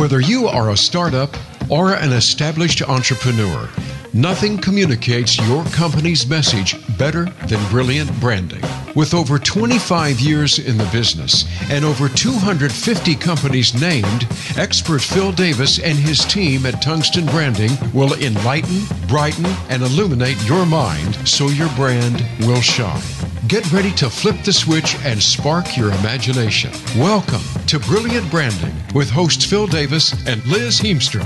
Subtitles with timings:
[0.00, 1.36] Whether you are a startup
[1.68, 3.68] or an established entrepreneur,
[4.14, 8.62] nothing communicates your company's message better than brilliant branding.
[8.96, 15.78] With over 25 years in the business and over 250 companies named, expert Phil Davis
[15.78, 21.68] and his team at Tungsten Branding will enlighten, brighten, and illuminate your mind so your
[21.76, 23.02] brand will shine.
[23.48, 26.70] Get ready to flip the switch and spark your imagination.
[26.96, 31.24] Welcome to Brilliant Branding with hosts Phil Davis and Liz Heemstra.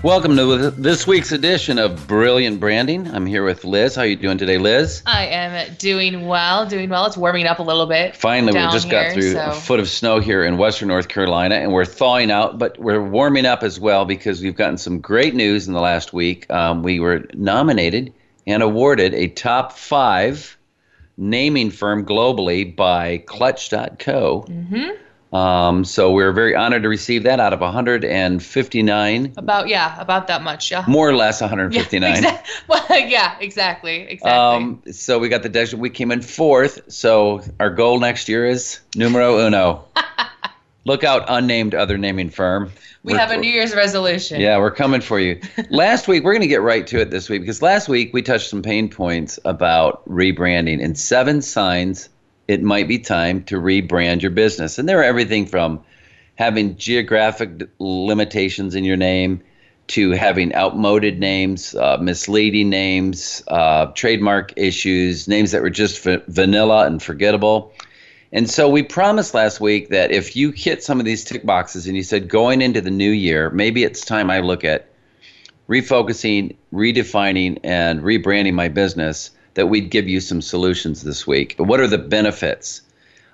[0.00, 3.08] Welcome to this week's edition of Brilliant Branding.
[3.08, 3.96] I'm here with Liz.
[3.96, 5.02] How are you doing today, Liz?
[5.06, 7.04] I am doing well, doing well.
[7.06, 8.14] It's warming up a little bit.
[8.14, 9.46] Finally, we just here, got through so.
[9.46, 13.02] a foot of snow here in western North Carolina, and we're thawing out, but we're
[13.02, 16.48] warming up as well because we've gotten some great news in the last week.
[16.48, 18.14] Um, we were nominated
[18.46, 20.56] and awarded a top five
[21.16, 24.46] naming firm globally by Clutch.co.
[24.48, 25.36] Mm-hmm.
[25.36, 30.42] Um, so we're very honored to receive that out of 159, About yeah, about that
[30.42, 30.70] much.
[30.70, 30.84] Yeah.
[30.86, 32.08] more or less 159.
[32.08, 32.54] Yeah, exactly.
[32.68, 34.30] Well, yeah, exactly, exactly.
[34.30, 35.76] Um, so we got the.
[35.76, 36.92] We came in fourth.
[36.92, 39.84] So our goal next year is numero uno.
[40.86, 42.70] Look out, unnamed other naming firm.
[43.02, 44.40] we We're- have a New Year's resolution.
[44.40, 45.40] Yeah, we're coming for you.
[45.70, 48.20] last week, we're going to get right to it this week because last week we
[48.22, 52.08] touched some pain points about rebranding and seven signs
[52.46, 54.78] it might be time to rebrand your business.
[54.78, 55.82] And there are everything from
[56.34, 59.40] having geographic limitations in your name
[59.86, 66.22] to having outmoded names, uh, misleading names, uh, trademark issues, names that were just va-
[66.28, 67.72] vanilla and forgettable.
[68.34, 71.86] And so we promised last week that if you hit some of these tick boxes
[71.86, 74.88] and you said going into the new year, maybe it's time I look at
[75.68, 81.54] refocusing, redefining, and rebranding my business, that we'd give you some solutions this week.
[81.58, 82.82] What are the benefits?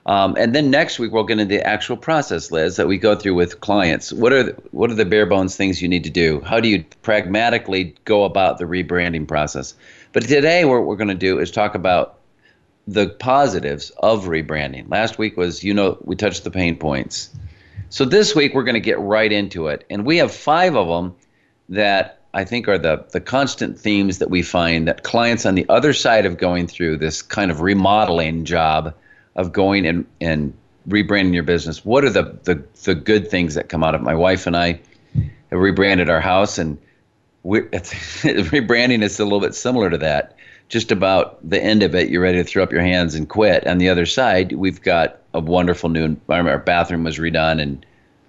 [0.04, 3.14] Um, and then next week we'll get into the actual process, Liz, that we go
[3.14, 4.12] through with clients.
[4.12, 6.42] What are the, what are the bare bones things you need to do?
[6.42, 9.74] How do you pragmatically go about the rebranding process?
[10.12, 12.19] But today what we're going to do is talk about
[12.92, 14.90] the positives of rebranding.
[14.90, 17.30] Last week was, you know, we touched the pain points.
[17.88, 20.88] So this week we're going to get right into it, and we have five of
[20.88, 21.14] them
[21.68, 25.66] that I think are the the constant themes that we find that clients on the
[25.68, 28.94] other side of going through this kind of remodeling job
[29.36, 30.52] of going and and
[30.88, 31.84] rebranding your business.
[31.84, 34.04] What are the the, the good things that come out of it?
[34.04, 34.80] My wife and I
[35.50, 36.78] have rebranded our house, and
[37.42, 40.36] we rebranding is a little bit similar to that.
[40.70, 43.66] Just about the end of it, you're ready to throw up your hands and quit.
[43.66, 46.54] On the other side, we've got a wonderful new environment.
[46.54, 47.84] Our bathroom was redone, and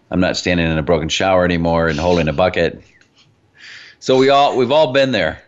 [0.10, 2.82] I'm not standing in a broken shower anymore and holding a bucket.
[4.00, 5.42] So we all we've all been there.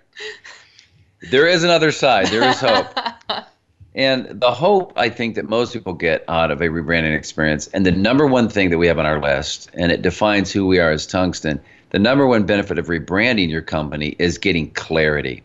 [1.32, 2.28] There is another side.
[2.28, 2.88] There is hope.
[3.96, 7.86] And the hope I think that most people get out of a rebranding experience, and
[7.86, 10.80] the number one thing that we have on our list, and it defines who we
[10.80, 11.62] are as Tungsten,
[11.92, 15.44] the number one benefit of rebranding your company is getting clarity.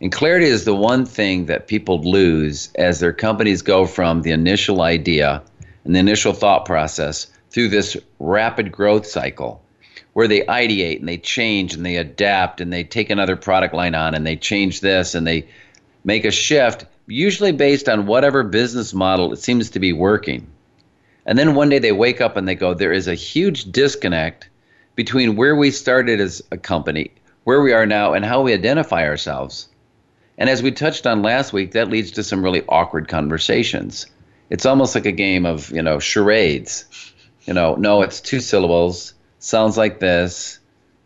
[0.00, 4.30] And clarity is the one thing that people lose as their companies go from the
[4.30, 5.42] initial idea
[5.84, 9.60] and the initial thought process through this rapid growth cycle
[10.12, 13.94] where they ideate and they change and they adapt and they take another product line
[13.96, 15.48] on and they change this and they
[16.04, 20.46] make a shift, usually based on whatever business model it seems to be working.
[21.26, 24.48] And then one day they wake up and they go, there is a huge disconnect
[24.94, 27.10] between where we started as a company,
[27.44, 29.68] where we are now, and how we identify ourselves.
[30.38, 34.06] And as we touched on last week, that leads to some really awkward conversations.
[34.50, 36.86] It's almost like a game of, you know, charades.
[37.44, 40.58] You know, no, it's two syllables, sounds like this.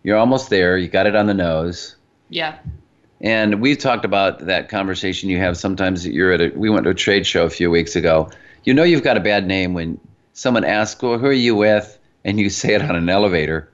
[0.02, 1.96] You're almost there, you got it on the nose.
[2.28, 2.58] Yeah.
[3.20, 6.84] And we've talked about that conversation you have sometimes that you're at a we went
[6.84, 8.30] to a trade show a few weeks ago.
[8.64, 10.00] You know you've got a bad name when
[10.32, 11.98] someone asks, Well, who are you with?
[12.24, 13.68] and you say it on an elevator.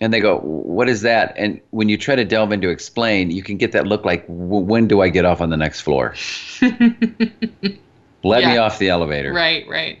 [0.00, 1.34] And they go, What is that?
[1.36, 4.86] And when you try to delve into explain, you can get that look like, When
[4.88, 6.14] do I get off on the next floor?
[8.24, 9.32] Let me off the elevator.
[9.32, 9.66] Right.
[9.68, 10.00] Right.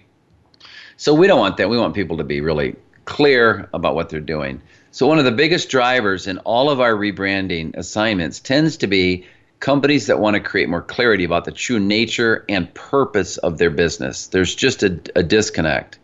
[0.96, 1.68] So we don't want that.
[1.68, 4.60] We want people to be really clear about what they're doing.
[4.90, 9.26] So one of the biggest drivers in all of our rebranding assignments tends to be
[9.60, 13.70] companies that want to create more clarity about the true nature and purpose of their
[13.70, 14.28] business.
[14.28, 15.98] There's just a, a disconnect.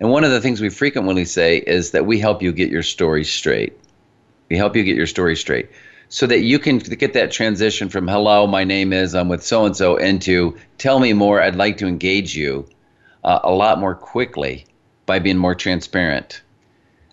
[0.00, 2.82] And one of the things we frequently say is that we help you get your
[2.82, 3.78] story straight.
[4.48, 5.70] We help you get your story straight
[6.10, 9.64] so that you can get that transition from hello, my name is, I'm with so
[9.64, 12.66] and so, into tell me more, I'd like to engage you
[13.22, 14.66] uh, a lot more quickly
[15.06, 16.42] by being more transparent.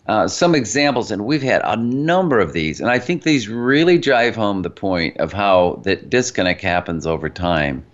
[0.07, 3.99] Uh, some examples, and we've had a number of these, and I think these really
[3.99, 7.85] drive home the point of how that disconnect happens over time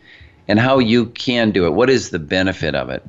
[0.47, 1.71] and how you can do it.
[1.71, 3.05] What is the benefit of it?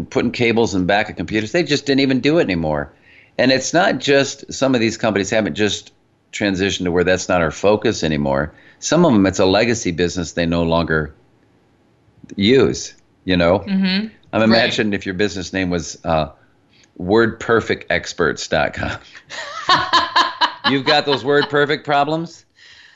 [0.09, 1.51] putting cables in back of computers.
[1.51, 2.93] They just didn't even do it anymore.
[3.37, 5.91] And it's not just some of these companies haven't just
[6.31, 8.53] transitioned to where that's not our focus anymore.
[8.81, 11.15] Some of them, it's a legacy business they no longer
[12.35, 12.93] use.
[13.23, 14.07] You know, mm-hmm.
[14.33, 14.99] I'm imagining right.
[14.99, 16.31] if your business name was uh,
[16.99, 18.99] WordPerfectExperts.com.
[20.71, 22.45] You've got those WordPerfect problems.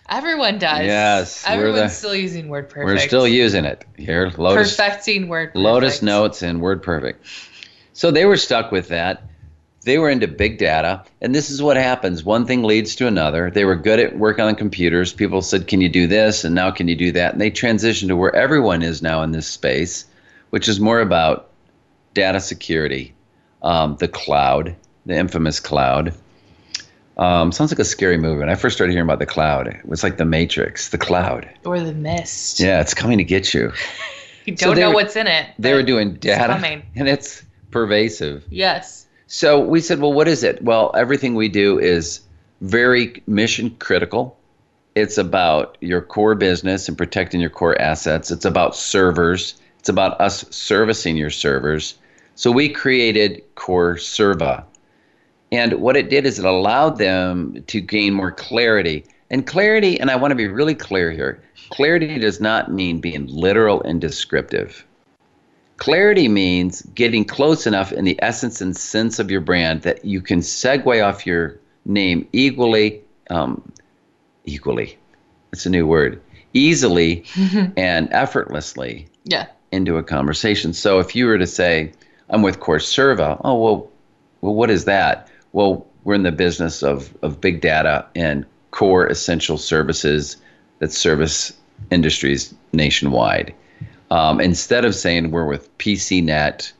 [0.09, 0.85] Everyone does.
[0.85, 2.85] Yes, everyone's the, still using WordPerfect.
[2.85, 4.31] We're still using it here.
[4.37, 5.55] Lotus, Perfecting WordPerfect.
[5.55, 7.15] Lotus Notes and WordPerfect.
[7.93, 9.23] So they were stuck with that.
[9.85, 12.23] They were into big data, and this is what happens.
[12.23, 13.51] One thing leads to another.
[13.51, 15.13] They were good at working on computers.
[15.13, 18.07] People said, "Can you do this?" and now, "Can you do that?" And they transitioned
[18.07, 20.05] to where everyone is now in this space,
[20.49, 21.51] which is more about
[22.15, 23.13] data security,
[23.61, 26.15] um, the cloud, the infamous cloud.
[27.17, 28.39] Um, sounds like a scary movie.
[28.39, 31.47] When I first started hearing about the cloud, it was like the Matrix, the cloud.
[31.63, 32.59] Or the mist.
[32.59, 33.71] Yeah, it's coming to get you.
[34.45, 35.47] you don't so know were, what's in it.
[35.59, 38.43] They were doing data, and it's pervasive.
[38.49, 39.04] Yes.
[39.27, 40.61] So we said, well, what is it?
[40.61, 42.21] Well, everything we do is
[42.61, 44.37] very mission critical.
[44.93, 48.31] It's about your core business and protecting your core assets.
[48.31, 49.55] It's about servers.
[49.79, 51.95] It's about us servicing your servers.
[52.35, 54.63] So we created Core Serva.
[55.51, 59.05] And what it did is it allowed them to gain more clarity.
[59.29, 63.25] And clarity, and I want to be really clear here clarity does not mean being
[63.27, 64.85] literal and descriptive.
[65.77, 70.21] Clarity means getting close enough in the essence and sense of your brand that you
[70.21, 73.71] can segue off your name equally, um,
[74.45, 74.97] equally,
[75.51, 76.21] it's a new word,
[76.53, 77.25] easily
[77.77, 79.47] and effortlessly yeah.
[79.71, 80.73] into a conversation.
[80.73, 81.91] So if you were to say,
[82.29, 83.91] I'm with Core Serva, oh, well,
[84.41, 85.29] well, what is that?
[85.51, 90.37] Well, we're in the business of, of big data and core essential services
[90.79, 91.53] that service
[91.91, 93.53] industries nationwide.
[94.11, 96.71] Um, instead of saying we're with PCNet,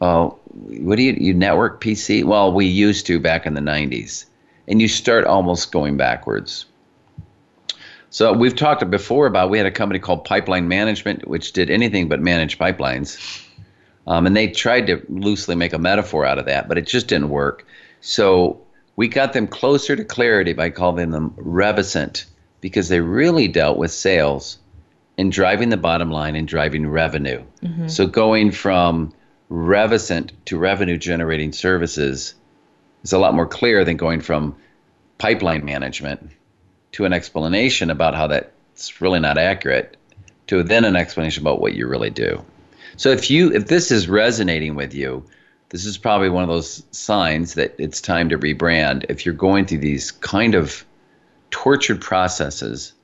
[0.00, 2.24] oh, what do you, you network PC?
[2.24, 4.26] Well, we used to back in the 90s.
[4.68, 6.66] And you start almost going backwards.
[8.10, 12.08] So we've talked before about we had a company called Pipeline Management, which did anything
[12.08, 13.46] but manage pipelines.
[14.06, 17.06] Um, and they tried to loosely make a metaphor out of that, but it just
[17.06, 17.64] didn't work.
[18.00, 18.60] So
[18.96, 22.26] we got them closer to clarity by calling them Revicent
[22.60, 24.58] because they really dealt with sales
[25.20, 27.44] and driving the bottom line and driving revenue.
[27.62, 27.88] Mm-hmm.
[27.88, 29.12] So going from
[29.50, 32.34] Revicent to revenue generating services
[33.02, 34.56] is a lot more clear than going from
[35.18, 36.30] pipeline management
[36.92, 39.98] to an explanation about how that's really not accurate
[40.46, 42.42] to then an explanation about what you really do.
[42.96, 45.26] So if you if this is resonating with you,
[45.68, 49.04] this is probably one of those signs that it's time to rebrand.
[49.10, 50.82] If you're going through these kind of
[51.50, 52.94] tortured processes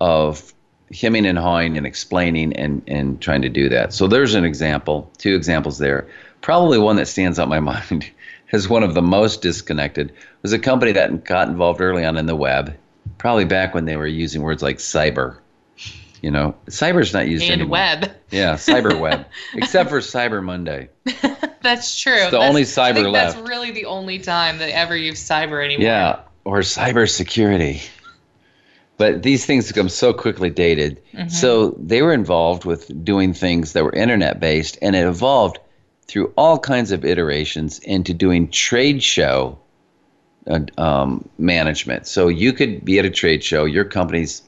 [0.00, 0.52] of
[0.92, 3.92] hemming and hawing and explaining and, and trying to do that.
[3.92, 6.08] So there's an example, two examples there.
[6.42, 8.10] Probably one that stands out in my mind
[8.52, 10.12] as one of the most disconnected
[10.42, 12.76] was a company that got involved early on in the web,
[13.18, 15.38] probably back when they were using words like cyber.
[16.22, 17.72] You know, cyber's not used and anymore.
[17.72, 18.10] web.
[18.30, 20.88] Yeah, cyber web, except for Cyber Monday.
[21.62, 22.14] that's true.
[22.14, 23.36] It's the that's, only cyber I think left.
[23.36, 25.86] That's really the only time that ever use cyber anymore.
[25.86, 27.82] Yeah, or cyber security.
[28.98, 31.02] But these things become so quickly dated.
[31.12, 31.28] Mm-hmm.
[31.28, 35.58] So they were involved with doing things that were internet based, and it evolved
[36.06, 39.58] through all kinds of iterations into doing trade show
[40.46, 42.06] uh, um, management.
[42.06, 44.42] So you could be at a trade show, your company's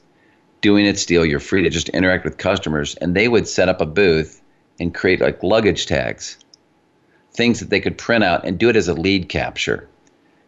[0.61, 3.81] doing its deal, you're free to just interact with customers, and they would set up
[3.81, 4.41] a booth
[4.79, 6.37] and create like luggage tags,
[7.33, 9.87] things that they could print out and do it as a lead capture.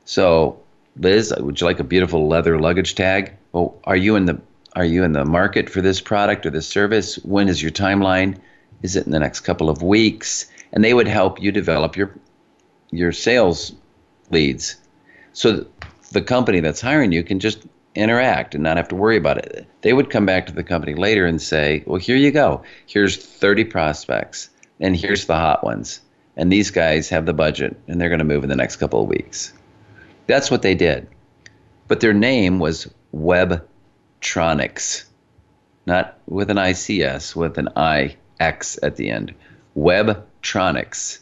[0.06, 0.60] So,
[0.98, 3.34] Liz, would you like a beautiful leather luggage tag?
[3.52, 4.40] Well, are you in the
[4.76, 7.16] are you in the market for this product or this service?
[7.18, 8.38] When is your timeline?
[8.84, 10.50] Is it in the next couple of weeks?
[10.72, 12.14] And they would help you develop your
[12.92, 13.74] your sales
[14.30, 14.78] leads.
[15.34, 15.66] So
[16.12, 17.66] the company that's hiring you can just
[17.96, 19.68] interact and not have to worry about it.
[19.82, 22.64] They would come back to the company later and say, "Well, here you go.
[22.86, 26.00] Here's 30 prospects, and here's the hot ones.
[26.38, 29.02] And these guys have the budget, and they're going to move in the next couple
[29.02, 29.52] of weeks."
[30.28, 31.08] That's what they did.
[31.90, 35.04] But their name was Webtronics,
[35.86, 39.34] not with an ICS, with an IX at the end.
[39.78, 41.20] Webtronics.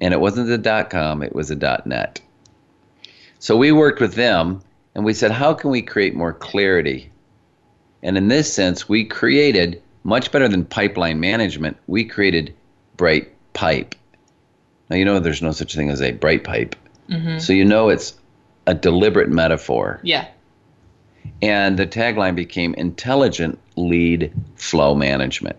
[0.00, 2.20] And it wasn't the dot com, it was a dot net.
[3.40, 4.62] So we worked with them
[4.94, 7.10] and we said, how can we create more clarity
[8.02, 11.76] And in this sense, we created much better than pipeline management.
[11.88, 12.54] We created
[12.96, 13.96] Bright Pipe.
[14.88, 16.74] Now you know there's no such thing as a bright pipe,
[17.10, 17.38] Mm-hmm.
[17.38, 18.14] so you know it's
[18.66, 19.98] a deliberate metaphor.
[20.02, 20.28] Yeah.
[21.42, 25.56] And the tagline became intelligent lead flow management.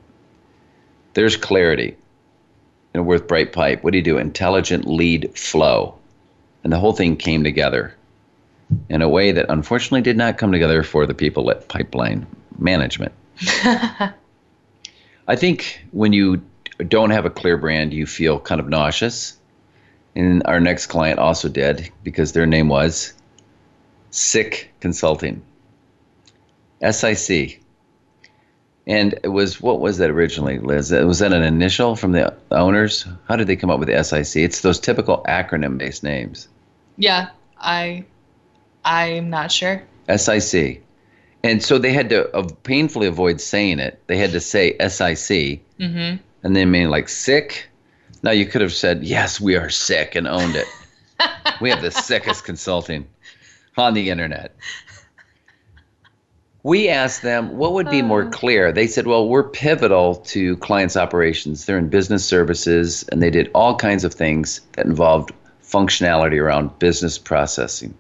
[1.14, 1.96] There's clarity.
[2.94, 4.18] You know, with Bright Pipe, what do you do?
[4.18, 5.96] Intelligent lead flow.
[6.64, 7.96] And the whole thing came together
[8.90, 13.14] in a way that unfortunately did not come together for the people at Pipeline Management.
[13.42, 16.42] I think when you
[16.88, 19.38] don't have a clear brand, you feel kind of nauseous.
[20.16, 23.14] And our next client also did because their name was
[24.12, 25.44] Sick Consulting.
[26.92, 27.62] SIC.
[28.88, 30.92] And it was, what was that originally, Liz?
[30.92, 33.06] Was that an initial from the owners?
[33.28, 34.42] How did they come up with the SIC?
[34.42, 36.48] It's those typical acronym based names.
[36.98, 37.30] Yeah.
[37.58, 38.06] I.
[38.84, 39.84] I'm not sure.
[40.16, 40.84] SIC.
[41.44, 44.02] And so they had to uh, painfully avoid saying it.
[44.08, 46.18] They had to say SIC Mm-hmm.
[46.44, 47.70] and they mean like sick.
[48.22, 50.68] Now you could have said, yes, we are sick and owned it.
[51.62, 53.08] we have the sickest consulting
[53.78, 54.56] on the internet.
[56.64, 58.72] We asked them what would be more clear.
[58.72, 61.66] They said, well, we're pivotal to clients' operations.
[61.66, 65.32] They're in business services and they did all kinds of things that involved
[65.64, 67.94] functionality around business processing.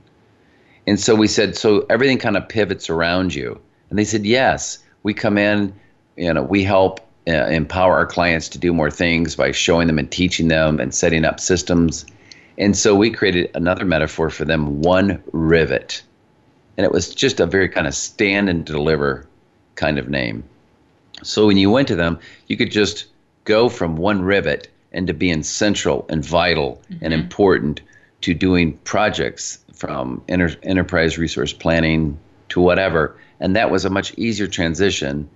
[0.87, 3.61] And so we said, so everything kind of pivots around you.
[3.89, 5.73] And they said, yes, we come in,
[6.17, 9.99] you know, we help uh, empower our clients to do more things by showing them
[9.99, 12.05] and teaching them and setting up systems.
[12.57, 16.01] And so we created another metaphor for them, one rivet.
[16.79, 19.27] And it was just a very kind of stand and deliver
[19.75, 20.45] kind of name.
[21.23, 22.17] So when you went to them,
[22.47, 23.07] you could just
[23.43, 27.11] go from one rivet into being central and vital and mm-hmm.
[27.11, 27.81] important
[28.21, 32.17] to doing projects from enter- enterprise resource planning
[32.47, 33.13] to whatever.
[33.41, 35.29] And that was a much easier transition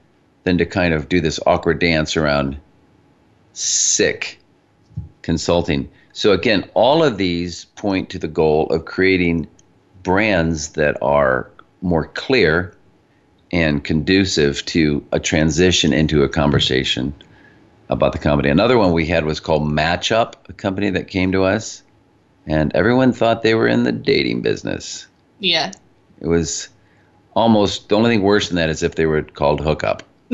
[0.45, 2.57] than to kind of do this awkward dance around
[3.51, 4.39] sick
[5.23, 5.89] consulting.
[6.13, 9.49] So, again, all of these point to the goal of creating
[10.03, 11.49] brands that are
[11.81, 12.75] more clear
[13.51, 17.13] and conducive to a transition into a conversation
[17.89, 18.49] about the company.
[18.49, 21.83] Another one we had was called Matchup, a company that came to us,
[22.47, 25.07] and everyone thought they were in the dating business.
[25.39, 25.71] Yeah.
[26.19, 26.69] It was
[27.35, 30.03] almost the only thing worse than that is if they were called Hookup.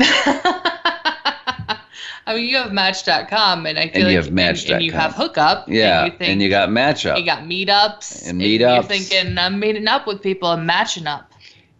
[2.26, 4.92] I mean, you have Match.com, and I feel And like you have and- and, you
[4.92, 5.00] Match.com.
[5.00, 5.68] have Hookup.
[5.68, 7.18] Yeah, and you, think, and you got Matchup.
[7.18, 8.86] you got meetups And You're meetups.
[8.86, 11.30] thinking I'm meeting up with people and matching up.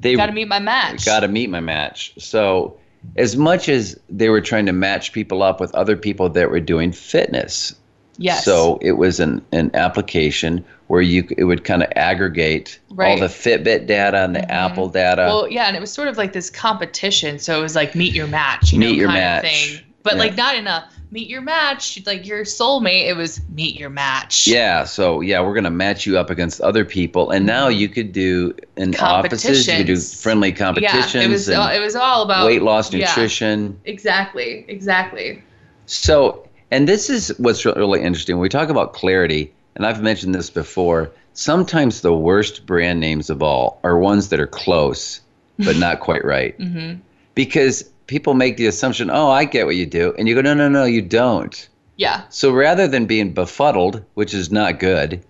[0.01, 1.05] they Got to meet my match.
[1.05, 2.13] got to meet my match.
[2.19, 2.77] So,
[3.17, 6.61] as much as they were trying to match people up with other people that were
[6.61, 7.75] doing fitness,
[8.19, 8.45] Yes.
[8.45, 13.19] so it was an, an application where you it would kind of aggregate all Right.
[13.19, 13.23] Mm-hmm.
[13.23, 15.23] the Fitbit data and the Apple data.
[15.29, 17.39] Well, yeah, and it was sort of like this competition.
[17.39, 19.45] So it was like meet your match, you Meet know, your kind match.
[19.45, 19.81] of thing.
[20.03, 20.19] But Yeah.
[20.21, 23.09] like not in a meet your match, like your soulmate.
[23.09, 24.47] It was meet your match.
[24.47, 28.13] yeah, so yeah, we're gonna match you up against other people, and now you could
[28.13, 32.23] do in offices, you could do friendly competitions Yeah, it was all, it was all
[32.23, 33.79] about weight loss, yeah, nutrition.
[33.85, 35.43] exactly, exactly.
[35.87, 38.37] So, and this is what's really interesting.
[38.37, 43.29] When we talk about clarity, and I've mentioned this before, sometimes the worst brand names
[43.31, 45.21] of all are ones that are close,
[45.59, 46.55] but not quite right.
[46.57, 46.95] hmm
[47.35, 50.13] Because people make the assumption, oh, I get what you do.
[50.19, 51.69] And you go, no, no, no, you don't.
[51.95, 55.23] Yeah, So rather than being befuddled, which is not good,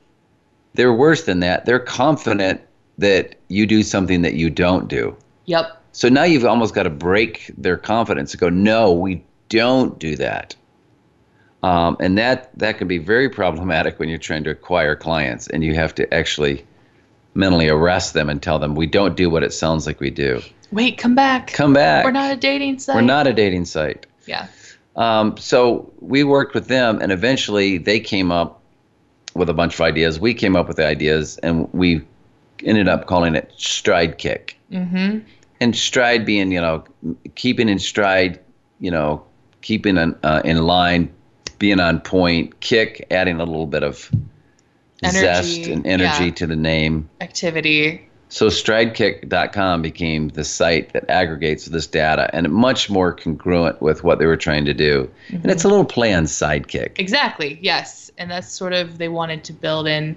[0.73, 1.67] they're worse than that.
[1.67, 2.63] They're confident
[2.97, 5.15] that you do something that you don't do.
[5.45, 9.99] yep, So now you've almost got to break their confidence and go, no, we don't
[9.99, 10.57] do that.
[11.63, 15.63] Um, and that, that can be very problematic when you're trying to acquire clients and
[15.63, 16.65] you have to actually
[17.35, 20.41] mentally arrest them and tell them, we don't do what it sounds like we do.
[20.73, 21.53] Wait, come back.
[21.53, 22.05] Come back.
[22.05, 22.95] We're not a dating site.
[22.97, 24.07] We're not a dating site.
[24.27, 24.49] Yeah.
[24.97, 28.61] Um, so we worked with them, and eventually they came up
[29.35, 30.21] with a bunch of ideas.
[30.21, 32.03] We came up with the ideas, and we
[32.65, 34.59] ended up calling it Stride Kick.
[34.71, 35.21] Mm-hmm.
[35.61, 36.85] And stride being, you know,
[37.35, 38.41] keeping in stride,
[38.79, 39.25] you know,
[39.61, 41.13] keeping in, uh, in line,
[41.59, 42.61] being on point.
[42.61, 44.11] Kick, adding a little bit of
[45.03, 46.31] energy, zest and energy yeah.
[46.31, 47.11] to the name.
[47.21, 48.09] Activity.
[48.33, 54.19] So stridekick.com became the site that aggregates this data and much more congruent with what
[54.21, 55.11] they were trying to do.
[55.31, 56.93] And it's a little play on sidekick.
[56.99, 57.59] Exactly.
[57.61, 60.17] Yes, and that's sort of they wanted to build in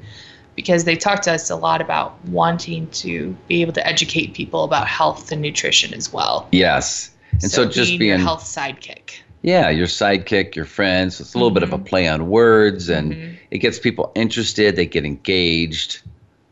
[0.55, 4.63] because they talked to us a lot about wanting to be able to educate people
[4.63, 6.48] about health and nutrition as well.
[6.51, 7.10] Yes.
[7.32, 9.22] And so, just being, being, your health sidekick.
[9.41, 11.20] yeah, your sidekick, your friends.
[11.20, 13.38] It's a little bit of a play on words and Mhm.
[13.50, 14.75] it gets people interested.
[14.75, 16.01] They get engaged.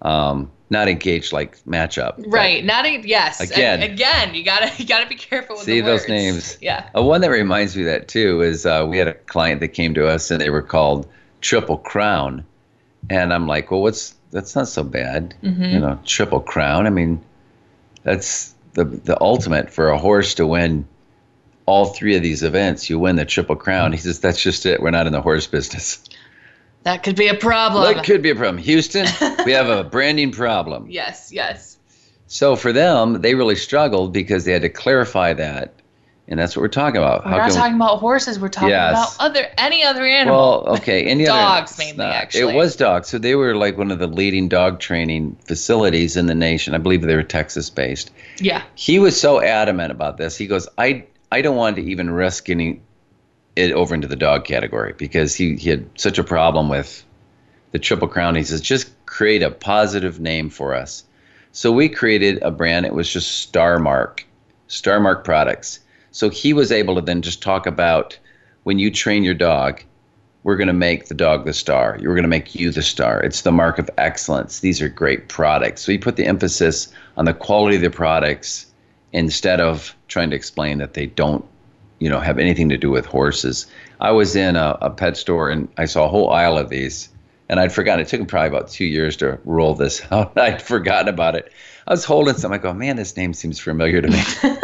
[0.01, 2.16] Um, not engaged like matchup.
[2.25, 2.63] Right.
[2.66, 3.42] Not a, yes.
[3.42, 3.84] Again.
[3.84, 6.58] And again, you gotta you gotta be careful with See those names.
[6.62, 6.90] Yeah.
[6.98, 9.68] Uh, one that reminds me of that too is uh, we had a client that
[9.70, 11.08] came to us and they were called
[11.42, 12.46] Triple Crown,
[13.10, 15.74] and I'm like, well, what's that's not so bad, Mhm.
[15.74, 16.88] you know, Triple Crown.
[16.88, 17.22] I mean,
[18.04, 20.88] that's the the ultimate for a horse to win
[21.66, 22.90] all three of these events.
[22.90, 23.92] You win the Triple Crown.
[23.92, 24.82] He says that's just it.
[24.82, 26.01] We're not in the horse business.
[26.83, 27.93] That could be a problem.
[27.93, 28.57] That could be a problem.
[28.63, 29.05] Houston,
[29.45, 30.88] we have a branding problem.
[30.89, 31.77] yes, yes.
[32.27, 35.73] So for them, they really struggled because they had to clarify that,
[36.29, 37.25] and that's what we're talking about.
[37.25, 38.39] We're not can- talking about horses.
[38.39, 38.93] We're talking Yes.
[39.17, 40.63] about other any other animal.
[40.65, 42.53] Well, okay, any other Dogs it's mainly, not- actually.
[42.53, 46.27] It was dogs, so they were like one of the leading dog training facilities in
[46.27, 46.73] the nation.
[46.73, 48.11] I believe they were Texas based.
[48.39, 48.63] yeah.
[48.75, 50.38] He was so adamant about this.
[50.38, 52.81] He goes, "I I don't want to even risk getting
[53.55, 57.03] it over into the dog category because he he had such a problem with
[57.72, 61.03] the Triple Crown." He says, "Just create a positive name for us."
[61.51, 62.86] So we created a brand.
[62.86, 64.25] It was just Star Mark,
[64.67, 65.79] Star Mark products.
[66.12, 68.17] So he was able to then just talk about
[68.63, 69.81] when you train your dog,
[70.43, 71.98] we're going to make the dog the star.
[72.00, 73.22] We're going to make you the star.
[73.22, 74.60] It's the mark of excellence.
[74.60, 75.81] These are great products.
[75.81, 78.65] So he put the emphasis on the quality of the products
[79.13, 81.46] instead of trying to explain that they don't,
[82.01, 83.67] you know, have anything to do with horses.
[84.00, 87.10] I was in a, a pet store and I saw a whole aisle of these,
[87.48, 88.01] and I'd forgotten.
[88.01, 90.36] It took him probably about two years to roll this out.
[90.36, 91.53] I'd forgotten about it.
[91.86, 92.51] I was holding some.
[92.51, 94.22] I go, man, this name seems familiar to me.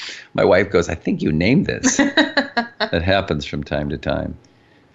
[0.34, 1.98] My wife goes, I think you named this.
[1.98, 4.34] that happens from time to time.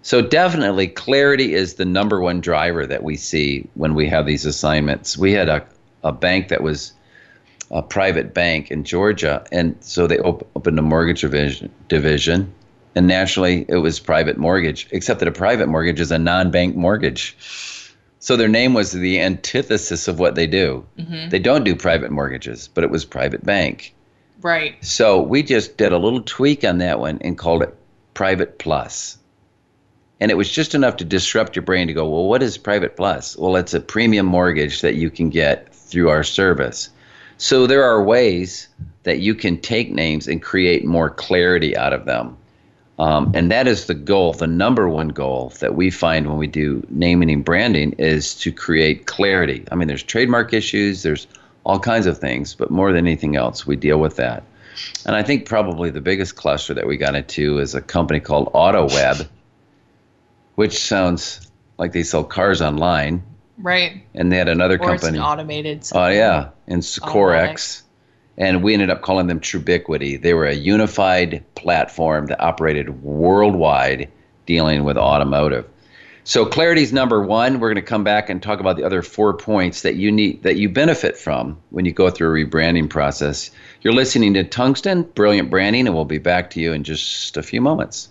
[0.01, 4.45] So definitely clarity is the number one driver that we see when we have these
[4.45, 5.15] assignments.
[5.15, 5.65] We had a,
[6.03, 6.93] a bank that was
[7.73, 12.53] a private bank in Georgia, and so they op- opened a mortgage division, division,
[12.95, 17.35] and naturally it was private mortgage, except that a private mortgage is a non-bank mortgage.
[18.19, 20.85] So their name was the antithesis of what they do.
[20.99, 21.29] Mhm.
[21.29, 23.93] They don't do private mortgages, but it was private bank.
[24.41, 24.75] Right.
[24.81, 27.75] So we just did a little tweak on that one and called it
[28.13, 29.17] Private Plus.
[30.19, 32.95] And it was just enough to disrupt your brain to go, well, what is Private
[32.95, 33.35] Plus?
[33.35, 36.89] Well, it's a premium mortgage that you can get through our service.
[37.37, 38.67] So there are ways
[39.03, 42.37] that you can take names and create more clarity out of them.
[42.99, 46.47] Um, and that is the goal, the number one goal that we find when we
[46.47, 49.65] do naming and branding is to create clarity.
[49.71, 51.27] I mean, there's trademark issues, there's
[51.63, 54.43] all kinds of things, but more than anything else, we deal with that.
[55.05, 58.51] And I think probably the biggest cluster that we got into is a company called
[58.53, 59.27] AutoWeb,
[60.55, 63.23] which sounds like they sell cars online.
[63.57, 64.03] Right.
[64.15, 65.17] And they had another Or company.
[65.17, 65.79] an automated.
[65.79, 66.17] Oh something.
[66.17, 67.83] yeah, and Corex,
[68.37, 70.21] and we ended up calling them Trubiquity.
[70.21, 74.09] They were a unified platform that operated worldwide,
[74.45, 75.65] dealing with automotive.
[76.25, 77.59] So clarity's number one.
[77.59, 80.43] We're going to come back and talk about the other four points that you need
[80.43, 83.51] that you benefit from when you go through a rebranding process.
[83.81, 87.43] You're listening to Tungsten, brilliant branding, and we'll be back to you in just a
[87.43, 88.07] few moments.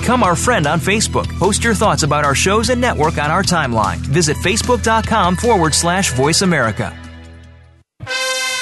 [0.00, 1.26] Become our friend on Facebook.
[1.38, 3.96] Post your thoughts about our shows and network on our timeline.
[3.96, 6.94] Visit facebook.com forward slash voice America.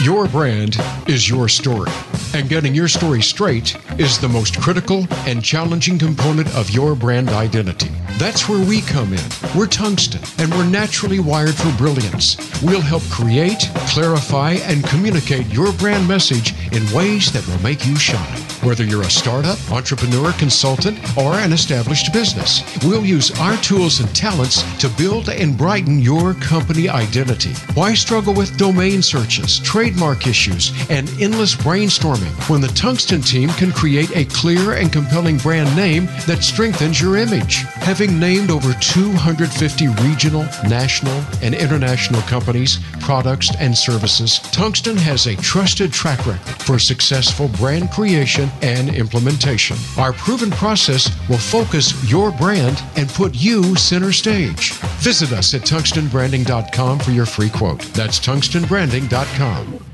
[0.01, 0.77] Your brand
[1.09, 1.90] is your story,
[2.35, 7.29] and getting your story straight is the most critical and challenging component of your brand
[7.29, 7.90] identity.
[8.18, 9.25] That's where we come in.
[9.57, 12.37] We're tungsten, and we're naturally wired for brilliance.
[12.62, 17.97] We'll help create, clarify, and communicate your brand message in ways that will make you
[17.97, 18.40] shine.
[18.62, 24.14] Whether you're a startup, entrepreneur, consultant, or an established business, we'll use our tools and
[24.14, 27.53] talents to build and brighten your company identity.
[27.75, 33.73] Why struggle with domain searches, trademark issues, and endless brainstorming when the Tungsten team can
[33.73, 37.57] create a clear and compelling brand name that strengthens your image?
[37.85, 45.37] Having named over 250 regional, national, and international companies, products, and services, Tungsten has a
[45.37, 49.77] trusted track record for successful brand creation and implementation.
[49.99, 54.73] Our proven process will focus your brand and put you center stage.
[55.01, 57.81] Visit us at tungstenbranding.com for your free quote.
[57.95, 59.93] That's tungstenbranding.com.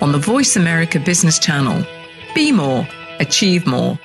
[0.00, 1.84] on the Voice America Business Channel.
[2.34, 2.86] Be more,
[3.18, 3.98] achieve more.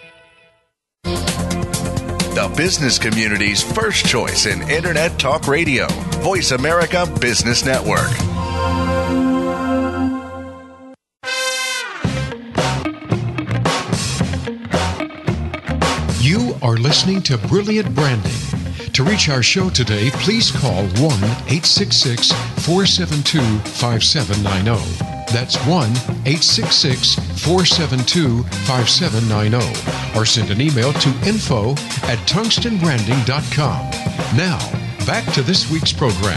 [1.03, 5.87] The business community's first choice in Internet Talk Radio,
[6.21, 8.09] Voice America Business Network.
[16.21, 18.31] You are listening to Brilliant Branding.
[18.93, 25.20] To reach our show today, please call 1 866 472 5790.
[25.31, 25.89] That's 1
[26.27, 30.19] 866 472 5790.
[30.19, 31.71] Or send an email to info
[32.11, 33.91] at tungstenbranding.com.
[34.35, 34.59] Now,
[35.05, 36.35] back to this week's program.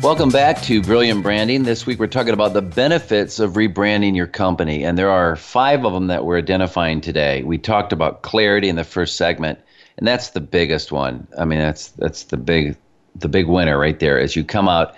[0.00, 1.64] Welcome back to Brilliant Branding.
[1.64, 5.84] This week we're talking about the benefits of rebranding your company, and there are five
[5.84, 7.42] of them that we're identifying today.
[7.42, 9.58] We talked about clarity in the first segment,
[9.98, 11.28] and that's the biggest one.
[11.38, 12.78] I mean, that's that's the big
[13.16, 14.18] the big winner right there.
[14.18, 14.96] As you come out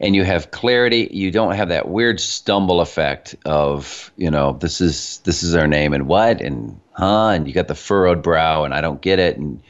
[0.00, 4.80] and you have clarity you don't have that weird stumble effect of you know this
[4.80, 8.64] is this is our name and what and huh and you got the furrowed brow
[8.64, 9.60] and i don't get it and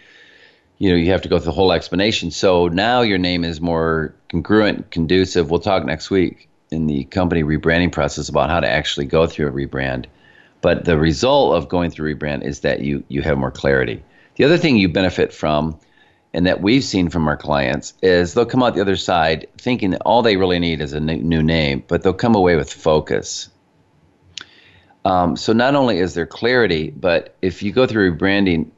[0.79, 2.31] you know you have to go through the whole explanation.
[2.31, 5.51] So now your name is more congruent conducive.
[5.51, 9.49] We'll talk next week in the company rebranding process about how to actually go through
[9.49, 10.07] a rebrand.
[10.61, 14.03] But the result of going through rebrand is that you you have more clarity.
[14.37, 15.79] The other thing you benefit from
[16.35, 19.91] and that we've seen from our clients is they'll come out the other side thinking
[19.91, 23.49] that all they really need is a new name, but they'll come away with focus.
[25.05, 28.71] Um, so not only is there clarity, but if you go through rebranding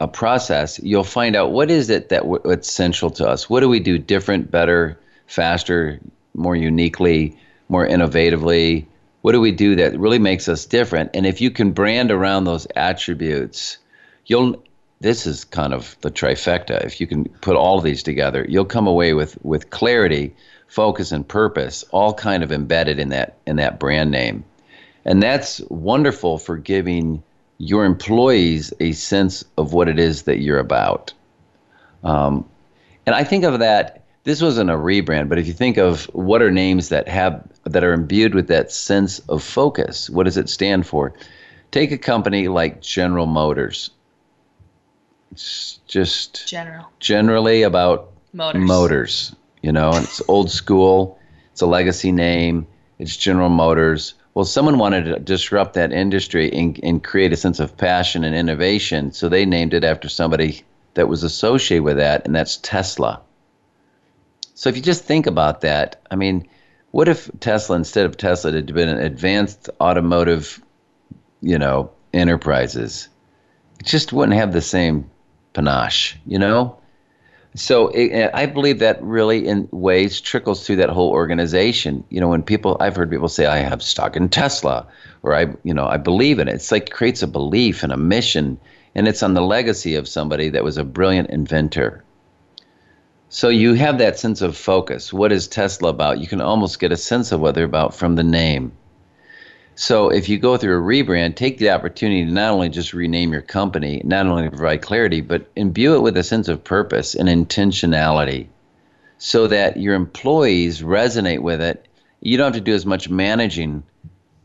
[0.00, 3.50] a process, you'll find out what is it that w- what's central to us.
[3.50, 6.00] What do we do different, better, faster,
[6.34, 7.36] more uniquely,
[7.68, 8.86] more innovatively?
[9.20, 11.10] What do we do that really makes us different?
[11.12, 13.76] And if you can brand around those attributes,
[14.24, 14.64] you'll
[15.00, 16.84] this is kind of the trifecta.
[16.84, 20.34] If you can put all of these together, you'll come away with with clarity,
[20.66, 24.44] focus, and purpose, all kind of embedded in that in that brand name,
[25.04, 27.22] and that's wonderful for giving
[27.58, 31.12] your employees a sense of what it is that you're about.
[32.04, 32.48] Um,
[33.06, 33.96] and I think of that.
[34.24, 37.82] This wasn't a rebrand, but if you think of what are names that have that
[37.82, 41.14] are imbued with that sense of focus, what does it stand for?
[41.70, 43.90] Take a company like General Motors
[45.34, 46.86] just general.
[46.98, 48.62] Generally about motors.
[48.62, 49.36] Motors.
[49.62, 51.18] You know, and it's old school.
[51.52, 52.66] It's a legacy name.
[52.98, 54.14] It's General Motors.
[54.34, 58.34] Well, someone wanted to disrupt that industry and, and create a sense of passion and
[58.34, 60.62] innovation, so they named it after somebody
[60.94, 63.20] that was associated with that, and that's Tesla.
[64.54, 66.48] So if you just think about that, I mean,
[66.90, 70.62] what if Tesla, instead of Tesla, had been an advanced automotive,
[71.40, 73.08] you know, enterprises?
[73.78, 75.10] It just wouldn't have the same
[75.60, 76.76] panache, you know?
[77.54, 82.04] So it, I believe that really, in ways, trickles through that whole organization.
[82.08, 84.86] You know, when people, I've heard people say, "I have stock in Tesla,"
[85.24, 87.96] or "I, you know, I believe in it." It's like creates a belief and a
[87.96, 88.56] mission,
[88.94, 92.04] and it's on the legacy of somebody that was a brilliant inventor.
[93.30, 95.12] So you have that sense of focus.
[95.12, 96.20] What is Tesla about?
[96.20, 98.70] You can almost get a sense of what they're about from the name.
[99.74, 103.32] So if you go through a rebrand, take the opportunity to not only just rename
[103.32, 107.28] your company, not only provide clarity, but imbue it with a sense of purpose and
[107.28, 108.48] intentionality
[109.18, 111.86] so that your employees resonate with it.
[112.20, 113.82] You don't have to do as much managing.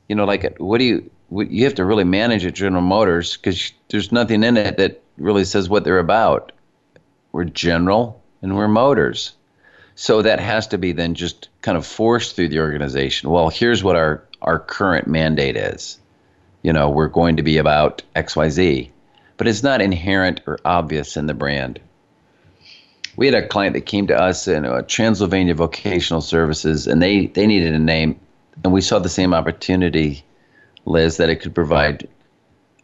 [0.08, 3.72] You know, like what do you you have to really manage at General Motors because
[3.90, 6.52] there's nothing in it that really says what they're about.
[7.32, 9.34] We're General and we're Motors.
[9.96, 13.30] So that has to be then just kind of forced through the organization.
[13.30, 16.00] Well, here's what our our current mandate is.
[16.62, 18.90] You know, we're going to be about XYZ,
[19.38, 21.80] but it's not inherent or obvious in the brand.
[23.18, 27.28] We had a client that came to us in uh, Transylvania Vocational Services, and they,
[27.28, 28.20] they needed a name,
[28.64, 30.24] and we saw the same opportunity,
[30.86, 32.08] Liz, that it could provide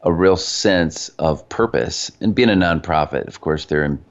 [0.03, 2.11] a real sense of purpose.
[2.21, 4.03] And being a nonprofit, of course, they're in,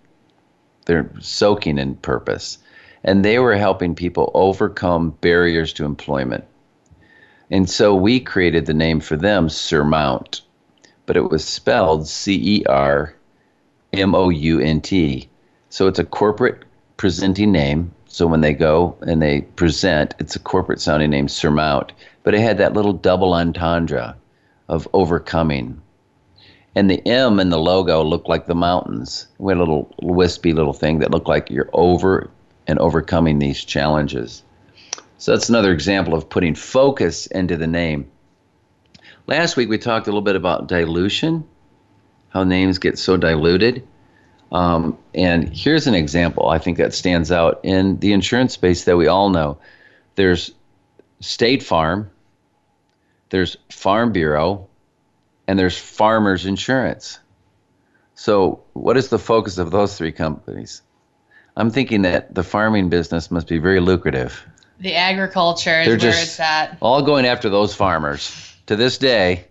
[0.87, 2.59] they're soaking in purpose,
[3.03, 6.45] and they were helping people overcome barriers to employment.
[7.51, 10.43] And so we created the name for them, Surmount.
[11.07, 13.15] but it was spelled C E R
[13.93, 15.29] M O U N T.
[15.69, 16.63] So it's a corporate
[16.97, 17.93] presenting name.
[18.07, 21.93] So when they go and they present, it's a corporate sounding name, Surmount.
[22.23, 24.17] But it had that little double entendre
[24.69, 25.81] of overcoming.
[26.77, 29.27] And the M in the logo looked like the mountains.
[29.39, 32.31] We had a little wispy little thing that looked like you're over
[32.69, 34.45] and overcoming these challenges.
[35.21, 38.11] So that's another example of putting focus into the name.
[39.27, 41.47] Last week we talked a little bit about dilution,
[42.31, 43.87] how names get so diluted.
[44.51, 48.97] Um, and here's an example I think that stands out in the insurance space that
[48.97, 49.59] we all know.
[50.15, 50.53] There's
[51.21, 52.11] State Farm,
[53.29, 54.69] there's Farm Bureau,
[55.47, 57.19] and there's Farmers Insurance.
[58.15, 60.81] So, what is the focus of those three companies?
[61.57, 64.47] I'm thinking that the farming business must be very lucrative.
[64.81, 66.79] The agriculture is They're where just it's at.
[66.81, 68.47] all going after those farmers.
[68.67, 69.45] To this day,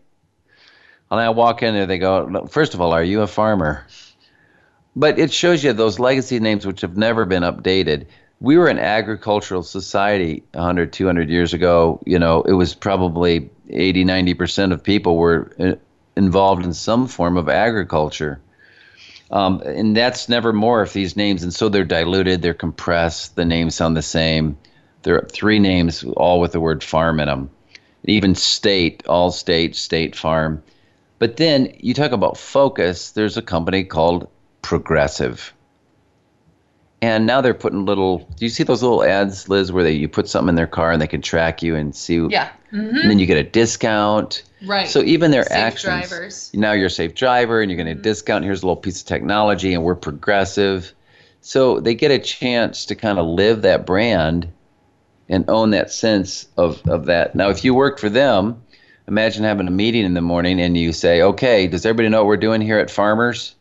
[1.09, 3.85] when I walk in there, they go, First of all, are you a farmer?
[4.95, 8.05] But it shows you those legacy names which have never been updated.
[8.41, 12.01] We were an agricultural society 100, 200 years ago.
[12.05, 15.73] You know, it was probably 80, 90% of people were uh,
[16.15, 18.39] involved in some form of agriculture.
[19.31, 21.43] Um, and that's never morphed these names.
[21.43, 24.57] And so they're diluted, they're compressed, the names sound the same.
[25.03, 27.49] There are three names, all with the word farm in them.
[28.05, 30.63] Even state, all state, state farm.
[31.19, 34.29] But then you talk about focus, there's a company called
[34.61, 35.53] Progressive.
[37.01, 38.19] And now they're putting little.
[38.19, 40.91] Do you see those little ads, Liz, where they you put something in their car
[40.91, 42.17] and they can track you and see?
[42.29, 42.49] Yeah.
[42.73, 42.97] Mm-hmm.
[42.97, 44.43] And then you get a discount.
[44.65, 44.87] Right.
[44.87, 46.09] So even their Safe actions.
[46.09, 46.51] drivers.
[46.53, 48.01] Now you're a safe driver and you're going to mm-hmm.
[48.01, 48.43] discount.
[48.43, 50.93] Here's a little piece of technology, and we're progressive.
[51.39, 54.49] So they get a chance to kind of live that brand
[55.29, 57.35] and own that sense of, of that.
[57.35, 58.61] Now, if you worked for them,
[59.07, 62.27] imagine having a meeting in the morning and you say, okay, does everybody know what
[62.27, 63.55] we're doing here at Farmers?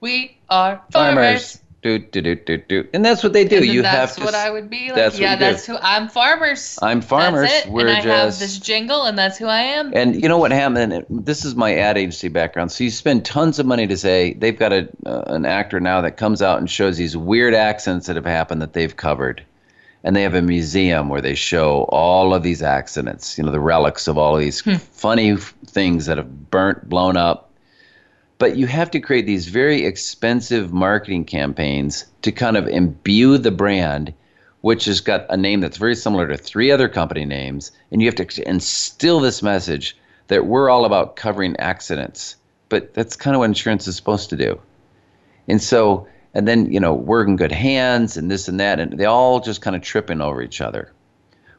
[0.00, 1.60] We are farmers.
[1.82, 2.88] Do, do, do, do, do.
[2.94, 3.64] And that's what they do.
[3.64, 4.24] You that's have to.
[4.24, 4.94] what I would be like.
[4.94, 5.40] that's yeah, do.
[5.40, 6.08] that's who I'm.
[6.08, 6.78] Farmers.
[6.80, 7.50] I'm farmers.
[7.50, 7.72] That's it.
[7.72, 9.92] We're and I have just- this jingle, and that's who I am.
[9.94, 11.06] And you know what happened?
[11.10, 12.70] This is my ad agency background.
[12.70, 16.00] So you spend tons of money to say they've got a uh, an actor now
[16.02, 19.42] that comes out and shows these weird accents that have happened that they've covered,
[20.04, 23.38] and they have a museum where they show all of these accidents.
[23.38, 24.74] You know, the relics of all of these hmm.
[24.74, 27.50] funny things that have burnt, blown up.
[28.38, 33.52] But you have to create these very expensive marketing campaigns to kind of imbue the
[33.52, 34.14] brand
[34.62, 38.08] which has got a name that's very similar to three other company names, and you
[38.08, 39.96] have to instill this message
[40.28, 42.36] that we're all about covering accidents.
[42.68, 44.60] But that's kind of what insurance is supposed to do.
[45.48, 48.98] And so, and then, you know, we're in good hands and this and that, and
[48.98, 50.92] they all just kind of tripping over each other.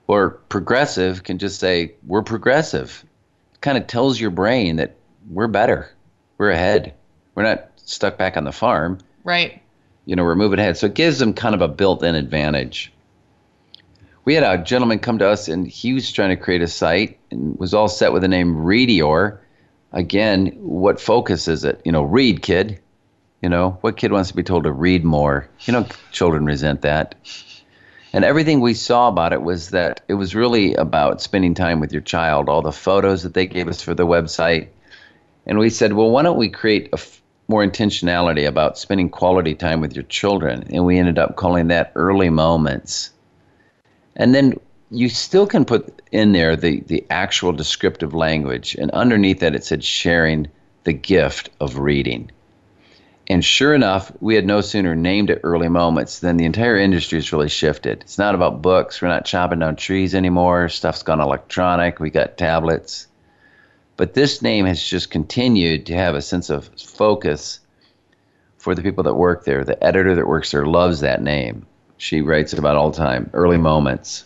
[0.08, 3.06] Or progressive can just say, we're progressive.
[3.54, 4.96] It kind of tells your brain that
[5.30, 5.90] we're better,
[6.38, 6.94] we're ahead,
[7.36, 9.62] we're not stuck back on the farm right.
[10.06, 10.78] you know, we're moving ahead.
[10.78, 12.92] So it gives them kind of a built-in advantage.
[14.26, 17.20] We had a gentleman come to us, and he was trying to create a site
[17.30, 19.40] and was all set with the name Readior.
[19.92, 21.82] Again, what focus is it?
[21.84, 22.80] You know, read, kid.
[23.44, 25.50] You know, what kid wants to be told to read more?
[25.66, 27.16] You know, children resent that.
[28.14, 31.92] And everything we saw about it was that it was really about spending time with
[31.92, 32.48] your child.
[32.48, 34.70] All the photos that they gave us for the website,
[35.46, 39.56] and we said, well, why don't we create a f- more intentionality about spending quality
[39.56, 40.64] time with your children?
[40.70, 43.12] And we ended up calling that early moments.
[44.16, 44.54] And then
[44.90, 48.76] you still can put in there the, the actual descriptive language.
[48.76, 50.48] And underneath that, it said sharing
[50.86, 52.32] the gift of reading.
[53.30, 57.20] And sure enough, we had no sooner named it early moments than the entire industry
[57.20, 58.02] has really shifted.
[58.02, 59.02] It's not about books.
[59.02, 60.68] We're not chopping down trees anymore.
[60.68, 62.00] Stuff's gone electronic.
[62.00, 63.08] We got tablets.
[63.96, 67.62] But this name has just continued to have a sense of focus
[68.58, 69.64] for the people that work there.
[69.64, 71.66] The editor that works there loves that name.
[71.98, 74.26] She writes it about all the time, early moments.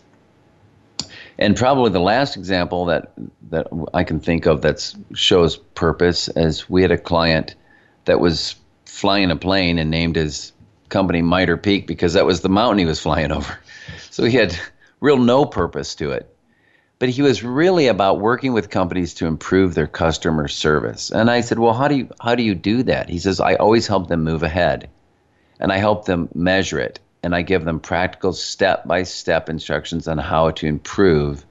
[1.38, 3.12] And probably the last example that,
[3.52, 7.54] that I can think of that shows purpose is we had a client
[8.06, 8.56] that was
[8.98, 10.52] flying a plane and named his
[10.90, 13.60] company Mitre Peak because that was the mountain he was flying over.
[14.10, 14.58] So he had
[15.00, 16.34] real no purpose to it
[17.00, 21.12] but he was really about working with companies to improve their customer service.
[21.12, 23.56] And I said, "Well, how do you how do you do that?" He says, "I
[23.56, 24.90] always help them move ahead,
[25.60, 30.52] and I help them measure it, and I give them practical step-by-step instructions on how
[30.52, 31.46] to improve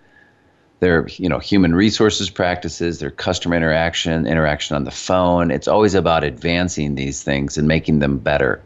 [0.81, 5.51] their, you know, human resources practices, their customer interaction, interaction on the phone.
[5.51, 8.63] It's always about advancing these things and making them better."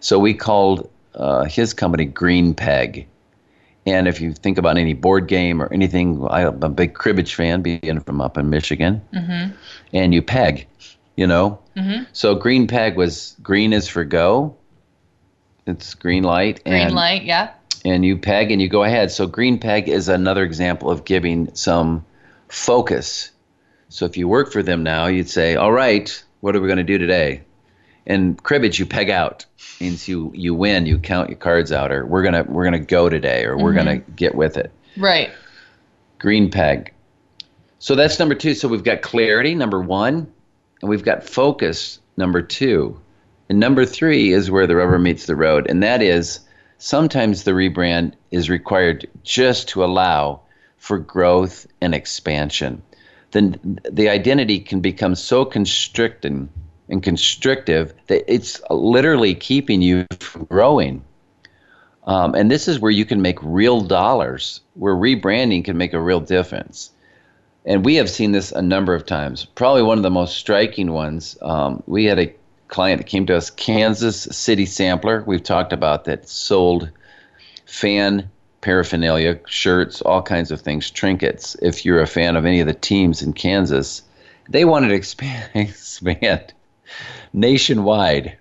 [0.00, 3.06] So we called uh, his company Green Peg.
[3.86, 7.62] And if you think about any board game or anything, I'm a big cribbage fan,
[7.62, 9.00] being from up in Michigan.
[9.14, 9.54] Mm-hmm.
[9.92, 10.66] And you peg,
[11.16, 11.60] you know.
[11.76, 12.04] Mm-hmm.
[12.12, 14.56] So green peg was green is for go.
[15.66, 16.64] It's green light.
[16.64, 17.52] Green light, yeah.
[17.86, 19.12] And you peg and you go ahead.
[19.12, 22.04] So green peg is another example of giving some
[22.48, 23.30] focus.
[23.88, 26.78] So if you work for them now, you'd say, "All right, what are we going
[26.78, 27.42] to do today?"
[28.04, 29.46] And cribbage, you peg out
[29.80, 30.86] means you you win.
[30.86, 33.96] You count your cards out, or we're gonna we're gonna go today, or we're gonna
[33.96, 34.14] mm-hmm.
[34.14, 34.72] get with it.
[34.96, 35.30] Right.
[36.18, 36.92] Green peg.
[37.78, 38.54] So that's number two.
[38.54, 40.32] So we've got clarity, number one,
[40.80, 43.00] and we've got focus, number two.
[43.48, 46.40] And number three is where the rubber meets the road, and that is
[46.78, 50.40] sometimes the rebrand is required just to allow
[50.78, 52.82] for growth and expansion.
[53.32, 56.48] Then the identity can become so constricting
[56.88, 61.04] and constrictive that it's literally keeping you from growing.
[62.04, 66.00] Um, and this is where you can make real dollars, where rebranding can make a
[66.00, 66.92] real difference.
[67.64, 69.44] And we have seen this a number of times.
[69.44, 71.36] Probably one of the most striking ones.
[71.42, 72.32] Um, we had a
[72.68, 75.22] client that came to us, Kansas City Sampler.
[75.26, 76.90] We've talked about that sold
[77.64, 81.56] fan paraphernalia, shirts, all kinds of things, trinkets.
[81.62, 84.02] If you're a fan of any of the teams in Kansas,
[84.48, 86.52] they wanted to expand, expand
[87.32, 88.38] nationwide.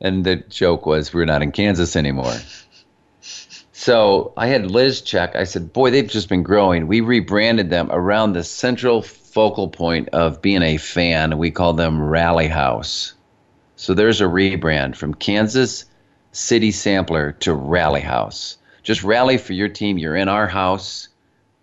[0.00, 2.34] And the joke was, we're not in Kansas anymore.
[3.72, 5.34] So I had Liz check.
[5.34, 6.86] I said, boy, they've just been growing.
[6.86, 11.38] We rebranded them around the central focal point of being a fan.
[11.38, 13.14] We call them Rally House.
[13.84, 15.84] So there's a rebrand from Kansas
[16.32, 18.56] City Sampler to Rally House.
[18.82, 19.98] Just rally for your team.
[19.98, 21.08] You're in our house.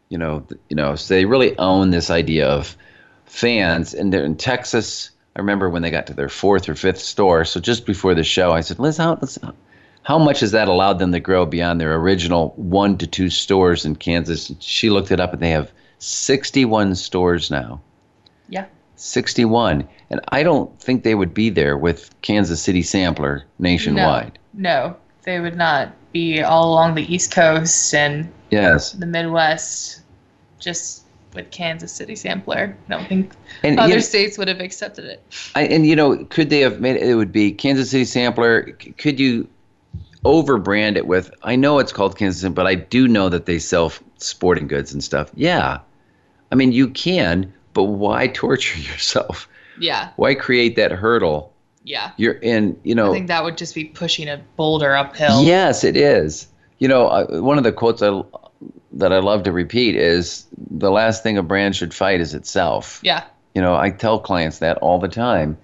[0.10, 0.96] You know, you know.
[0.96, 2.78] So they really own this idea of
[3.26, 3.96] fans.
[3.96, 5.10] And they're in Texas.
[5.36, 7.44] I remember when they got to their fourth or fifth store.
[7.44, 9.20] So just before the show, I said, Liz, how,
[10.04, 13.84] how much has that allowed them to grow beyond their original one to two stores
[13.84, 14.54] in Kansas?
[14.60, 17.82] She looked it up and they have 61 stores now.
[18.48, 18.68] Yeah.
[19.02, 19.88] 61.
[20.10, 24.38] And I don't think they would be there with Kansas City Sampler nationwide.
[24.54, 28.92] No, no they would not be all along the East Coast and yes.
[28.92, 30.02] the Midwest
[30.60, 32.76] just with Kansas City Sampler.
[32.88, 33.32] I don't think
[33.64, 35.24] and, other you know, states would have accepted it.
[35.56, 37.04] I, and, you know, could they have made it?
[37.04, 38.64] It would be Kansas City Sampler.
[38.98, 39.48] Could you
[40.26, 43.94] overbrand it with, I know it's called Kansas but I do know that they sell
[44.18, 45.32] sporting goods and stuff.
[45.34, 45.80] Yeah.
[46.52, 49.48] I mean, you can, but why torture yourself?
[49.80, 50.12] Yeah.
[50.16, 51.54] Why create that hurdle?
[51.84, 52.12] Yeah.
[52.18, 53.10] You're in, you know.
[53.10, 55.44] I think that would just be pushing a boulder uphill.
[55.44, 56.48] Yes, it is.
[56.78, 58.22] You know, uh, one of the quotes I,
[58.94, 63.00] that I love to repeat is the last thing a brand should fight is itself.
[63.04, 63.24] Yeah.
[63.56, 65.58] You know, I tell clients that all the time.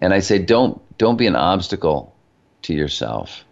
[0.00, 2.14] And I say don't don't be an obstacle
[2.62, 3.44] to yourself.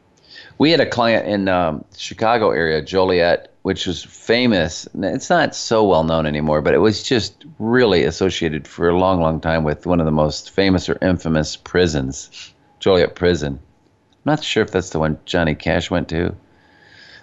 [0.56, 4.88] We had a client in um, Chicago area, Joliet, which was famous.
[4.94, 9.21] It's not so well known anymore, but it was just really associated for a long,
[9.21, 13.55] long time with one of the most famous or infamous prisons, Joliet Prison.
[13.55, 16.35] I'm not sure if that's the one Johnny Cash went to,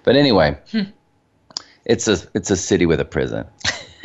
[0.03, 0.83] but anyway, hmm.
[1.85, 3.45] it's a it's a city with a prison.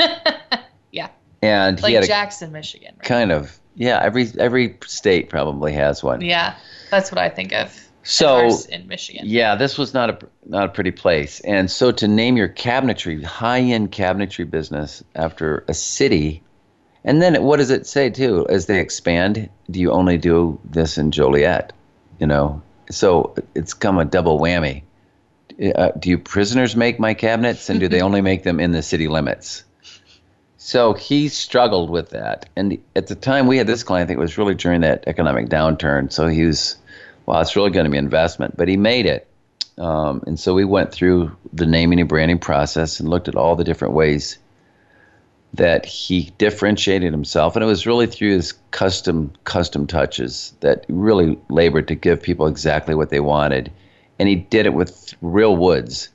[0.93, 1.09] yeah.
[1.43, 2.95] And like a, Jackson, Michigan.
[2.99, 3.09] Right?
[3.09, 3.59] Kind of.
[3.75, 4.01] Yeah.
[4.03, 6.21] Every every state probably has one.
[6.21, 6.57] Yeah,
[6.91, 9.25] that's what I think of so in Michigan.
[9.27, 11.41] Yeah, this was not a not a pretty place.
[11.41, 16.43] And so to name your cabinetry, high end cabinetry business after a city,
[17.05, 18.47] and then what does it say too?
[18.49, 21.73] As they expand, do you only do this in Joliet?
[22.19, 24.83] You know, so it's come a double whammy.
[25.75, 28.83] Uh, do you prisoners make my cabinets, and do they only make them in the
[28.83, 29.65] city limits?
[30.57, 34.19] So he struggled with that, and at the time we had this client, I think
[34.19, 36.13] it was really during that economic downturn.
[36.13, 36.77] So he was
[37.31, 38.57] wow, it's really going to be investment.
[38.57, 39.29] But he made it.
[39.79, 43.55] Um, and so we went through the naming and branding process and looked at all
[43.55, 44.37] the different ways
[45.55, 47.55] that he differentiated himself.
[47.55, 52.49] And it was really through his custom custom touches that really labored to give people
[52.49, 53.71] exactly what they wanted.
[54.19, 56.09] And he did it with real woods.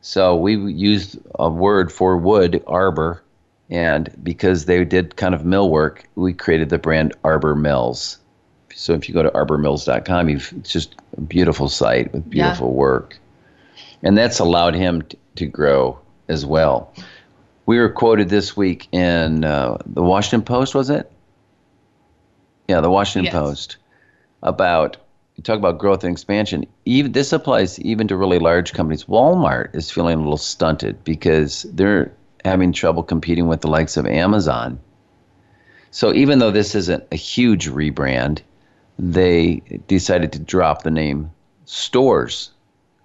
[0.00, 3.22] So we used a word for wood, arbor,
[3.70, 8.18] and because they did kind of mill work, we created the brand Arbor Mills.
[8.80, 12.76] So if you go to arbormills.com, you've, it's just a beautiful site with beautiful yeah.
[12.76, 13.18] work.
[14.02, 16.90] And that's allowed him t- to grow as well.
[17.66, 21.12] We were quoted this week in uh, the Washington Post, was it?
[22.68, 23.34] Yeah, the Washington yes.
[23.34, 23.76] Post
[24.42, 24.96] about
[25.36, 26.64] you talk about growth and expansion.
[26.86, 29.04] Even this applies even to really large companies.
[29.04, 32.14] Walmart is feeling a little stunted because they're
[32.46, 34.80] having trouble competing with the likes of Amazon.
[35.90, 38.40] So even though this isn't a huge rebrand,
[39.00, 41.30] they decided to drop the name
[41.64, 42.50] stores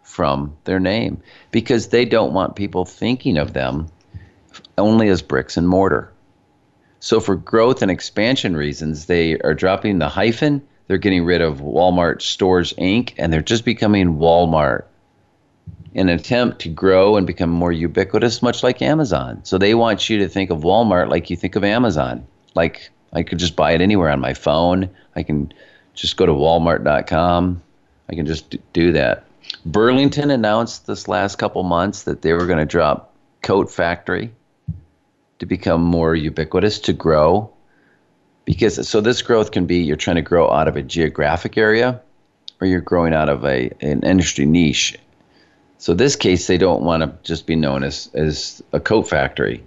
[0.03, 3.87] from their name because they don't want people thinking of them
[4.77, 6.11] only as bricks and mortar.
[6.99, 10.61] So, for growth and expansion reasons, they are dropping the hyphen.
[10.87, 14.83] They're getting rid of Walmart Stores Inc., and they're just becoming Walmart
[15.93, 19.39] in an attempt to grow and become more ubiquitous, much like Amazon.
[19.43, 22.25] So, they want you to think of Walmart like you think of Amazon.
[22.53, 24.89] Like, I could just buy it anywhere on my phone.
[25.15, 25.53] I can
[25.95, 27.61] just go to walmart.com.
[28.09, 29.25] I can just do that.
[29.65, 34.31] Burlington announced this last couple months that they were going to drop Coat Factory
[35.39, 37.51] to become more ubiquitous to grow.
[38.45, 42.01] Because so this growth can be you're trying to grow out of a geographic area
[42.61, 44.97] or you're growing out of a an industry niche.
[45.77, 49.63] So this case, they don't want to just be known as as a coat factory,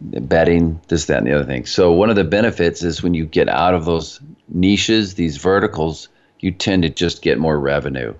[0.00, 1.66] bedding, this, that, and the other thing.
[1.66, 6.08] So one of the benefits is when you get out of those niches, these verticals,
[6.40, 8.14] you tend to just get more revenue.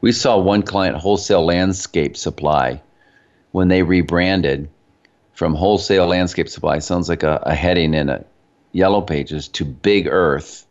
[0.00, 2.80] We saw one client, Wholesale Landscape Supply,
[3.52, 4.68] when they rebranded
[5.32, 8.24] from Wholesale Landscape Supply, sounds like a, a heading in a
[8.72, 10.66] Yellow Pages, to Big Earth.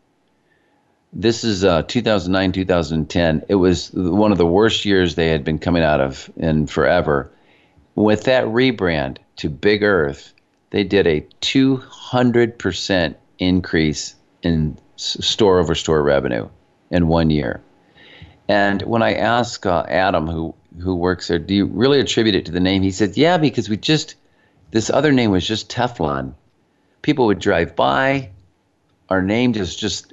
[1.12, 3.44] This is uh, 2009, 2010.
[3.48, 7.30] It was one of the worst years they had been coming out of in forever.
[7.94, 10.32] With that rebrand to Big Earth,
[10.70, 16.48] they did a 200% increase in store over store revenue
[16.90, 17.62] in one year.
[18.48, 22.46] And when I asked uh, Adam, who who works there, do you really attribute it
[22.46, 22.82] to the name?
[22.82, 24.16] He said, yeah, because we just
[24.70, 26.34] this other name was just Teflon.
[27.02, 28.30] People would drive by.
[29.08, 30.12] Our name just just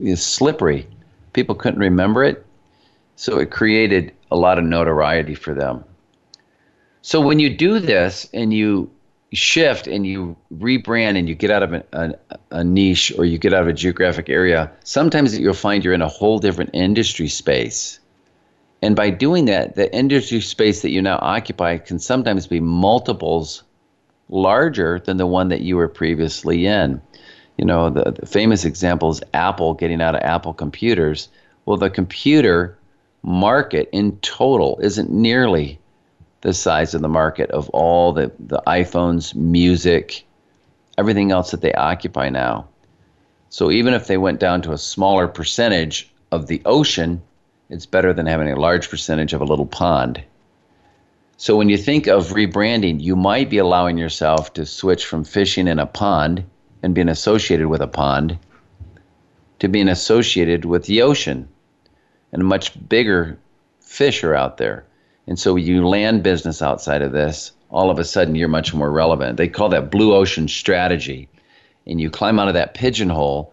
[0.00, 0.88] is slippery.
[1.32, 2.44] People couldn't remember it,
[3.16, 5.84] so it created a lot of notoriety for them.
[7.08, 8.90] So when you do this and you
[9.32, 12.14] shift and you rebrand and you get out of a, a,
[12.50, 16.02] a, niche or you get out of a geographic area, sometimes you'll find you're in
[16.02, 17.98] a whole different industry space.
[18.82, 23.62] And by doing that, the industry space that you now occupy can sometimes be multiples
[24.28, 27.00] larger than the one that you were previously in.
[27.56, 31.30] You know, the, the famous example is Apple getting out of Apple computers.
[31.64, 32.76] Well, the computer
[33.22, 35.80] market in total isn't nearly
[36.40, 40.24] the size of the market of all the, the iPhones, music,
[40.96, 42.68] everything else that they occupy now.
[43.50, 47.22] So even if they went down to a smaller percentage of the ocean,
[47.70, 50.22] it's better than having a large percentage of a little pond.
[51.36, 55.68] So when you think of rebranding, you might be allowing yourself to switch from fishing
[55.68, 56.44] in a pond
[56.82, 58.38] and being associated with a pond
[59.60, 61.48] to being associated with the ocean.
[62.32, 63.38] And much bigger
[63.80, 64.84] fish are out there.
[65.28, 68.90] And so you land business outside of this, all of a sudden you're much more
[68.90, 69.36] relevant.
[69.36, 71.28] They call that blue ocean strategy.
[71.86, 73.52] And you climb out of that pigeonhole.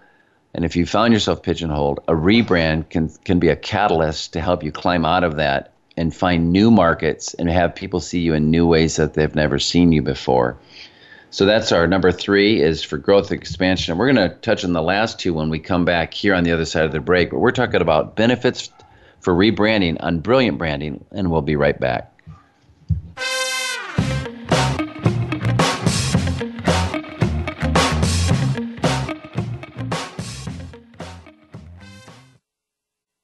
[0.53, 4.63] And if you found yourself pigeonholed, a rebrand can, can be a catalyst to help
[4.63, 8.49] you climb out of that and find new markets and have people see you in
[8.49, 10.57] new ways that they've never seen you before.
[11.30, 13.91] So that's our number three is for growth expansion.
[13.91, 16.45] And we're going to touch on the last two when we come back here on
[16.45, 17.32] the other side of the break.
[17.32, 18.69] But we're talking about benefits
[19.26, 22.11] for rebranding on Brilliant Branding, and we'll be right back.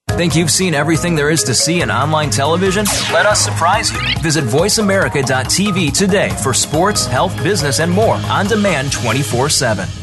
[0.10, 2.86] Think you've seen everything there is to see in online television?
[3.14, 3.99] Let us surprise you.
[4.22, 10.01] Visit VoiceAmerica.tv today for sports, health, business, and more on demand 24 7.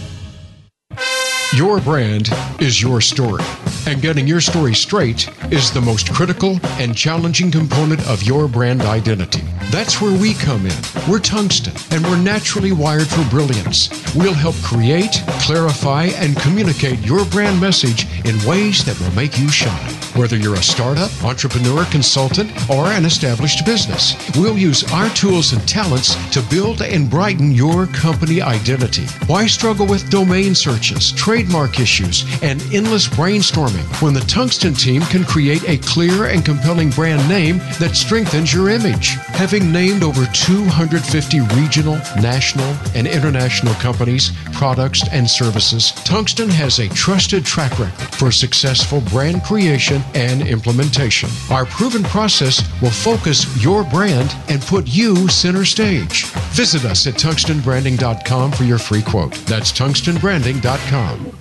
[1.54, 2.28] Your brand
[2.60, 3.42] is your story,
[3.86, 8.82] and getting your story straight is the most critical and challenging component of your brand
[8.82, 9.40] identity.
[9.70, 10.76] That's where we come in.
[11.08, 13.88] We're tungsten, and we're naturally wired for brilliance.
[14.14, 19.48] We'll help create, clarify, and communicate your brand message in ways that will make you
[19.48, 19.97] shine.
[20.18, 25.66] Whether you're a startup, entrepreneur, consultant, or an established business, we'll use our tools and
[25.68, 29.04] talents to build and brighten your company identity.
[29.28, 35.22] Why struggle with domain searches, trademark issues, and endless brainstorming when the Tungsten team can
[35.22, 39.10] create a clear and compelling brand name that strengthens your image?
[39.38, 46.88] Having named over 250 regional, national, and international companies, products, and services, Tungsten has a
[46.88, 51.30] trusted track record for successful brand creation and implementation.
[51.50, 56.24] Our proven process will focus your brand and put you center stage.
[56.52, 59.34] Visit us at tungstenbranding.com for your free quote.
[59.46, 61.32] That's tungstenbranding.com.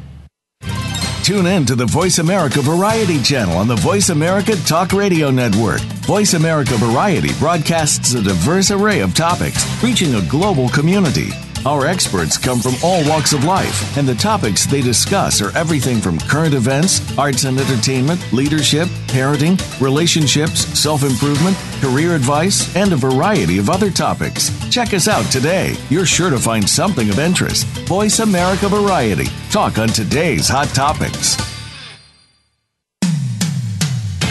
[1.28, 5.82] Tune in to the Voice America Variety channel on the Voice America Talk Radio Network.
[6.05, 11.32] Voice America Variety broadcasts a diverse array of topics, reaching a global community.
[11.66, 15.99] Our experts come from all walks of life, and the topics they discuss are everything
[15.99, 22.95] from current events, arts and entertainment, leadership, parenting, relationships, self improvement, career advice, and a
[22.95, 24.51] variety of other topics.
[24.70, 25.76] Check us out today.
[25.89, 27.66] You're sure to find something of interest.
[27.88, 29.26] Voice America Variety.
[29.49, 31.36] Talk on today's hot topics.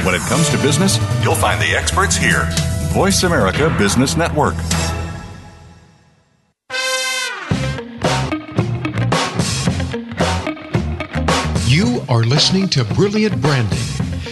[0.05, 2.49] When it comes to business, you'll find the experts here.
[2.93, 4.55] Voice America Business Network.
[12.09, 13.79] Are listening to Brilliant Branding.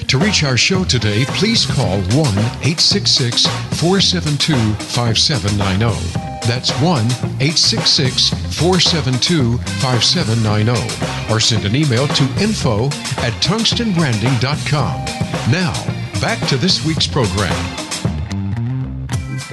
[0.08, 3.46] To reach our show today, please call 1 866
[3.80, 4.54] 472
[4.84, 6.24] 5790.
[6.46, 7.04] That's 1
[7.40, 11.32] 866 472 5790.
[11.32, 12.86] Or send an email to info
[13.22, 15.04] at tungstenbranding.com.
[15.50, 15.72] Now,
[16.20, 17.83] back to this week's program.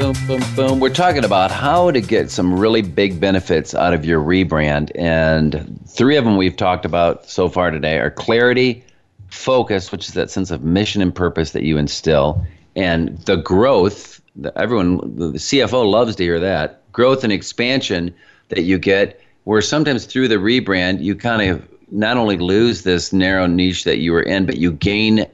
[0.02, 0.80] Boom, boom, boom.
[0.80, 4.90] We're talking about how to get some really big benefits out of your rebrand.
[4.96, 8.84] And three of them we've talked about so far today are clarity,
[9.28, 12.44] focus, which is that sense of mission and purpose that you instill,
[12.76, 14.20] and the growth.
[14.56, 18.12] Everyone, the CFO loves to hear that growth and expansion
[18.50, 23.14] that you get, where sometimes through the rebrand, you kind of not only lose this
[23.14, 25.28] narrow niche that you were in, but you gain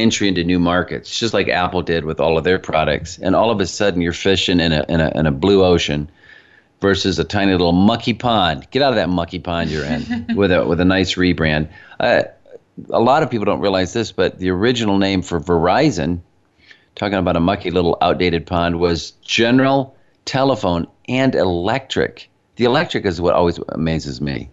[0.00, 3.18] entry into new markets, just like Apple did with all of their products.
[3.18, 6.10] And all of a sudden, you're fishing in a, in a, in a blue ocean
[6.80, 8.70] versus a tiny little mucky pond.
[8.70, 11.68] Get out of that mucky pond you're in with a with a nice rebrand.
[11.98, 12.24] Uh,
[12.90, 16.20] a lot of people don't realize this, but the original name for Verizon,
[16.94, 22.28] talking about a mucky little outdated pond, was General Telephone and Electric.
[22.56, 24.50] The electric is what always amazes me.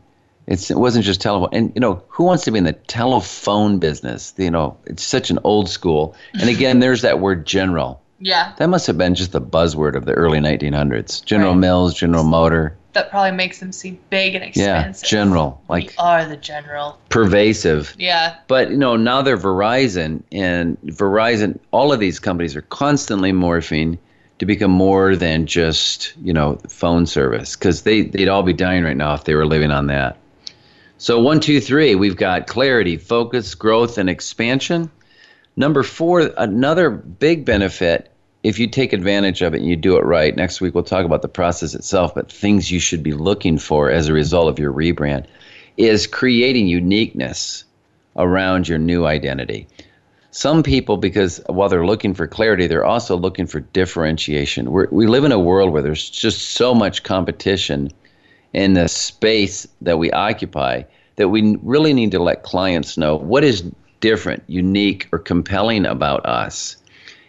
[0.47, 1.49] It's, it wasn't just telephone.
[1.53, 4.33] And, you know, who wants to be in the telephone business?
[4.37, 6.15] You know, it's such an old school.
[6.33, 8.01] And again, there's that word general.
[8.19, 8.53] Yeah.
[8.57, 11.23] That must have been just the buzzword of the early 1900s.
[11.25, 11.59] General Right.
[11.59, 12.75] Mills, General Motor.
[12.93, 15.03] That probably makes them seem big and expensive.
[15.03, 15.61] Yeah, general.
[15.67, 16.99] we Like are the general.
[17.09, 17.95] pervasive.
[17.97, 18.35] Yeah.
[18.47, 20.23] But, you know, now they're Verizon.
[20.31, 23.97] And Verizon, all of these companies are constantly morphing
[24.39, 27.55] to become more than just, you know, phone service.
[27.55, 30.17] Because they, they'd all be dying right now if they were living on that.
[31.03, 34.89] So, one, two, three, we've got clarity, focus, growth, and expansion.
[35.57, 38.09] Number four, another big benefit,
[38.41, 41.03] if you take advantage of it and you do it right, next week we'll talk
[41.03, 44.59] about the process itself, but things you should be looking for as a result of
[44.59, 45.25] your rebrand,
[45.75, 47.65] is creating uniqueness
[48.15, 49.67] around your new identity.
[50.31, 54.71] Some people, because while they're looking for clarity, they're also looking for differentiation.
[54.71, 57.91] We're, we live in a world where there's just so much competition
[58.53, 60.83] in the space that we occupy
[61.15, 63.63] that we really need to let clients know what is
[63.99, 66.77] different, unique, or compelling about us.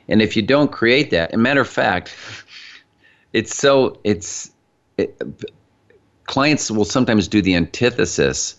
[0.09, 2.15] And if you don't create that, and matter of fact,
[3.33, 4.51] it's so it's
[4.97, 5.21] it,
[6.25, 8.57] clients will sometimes do the antithesis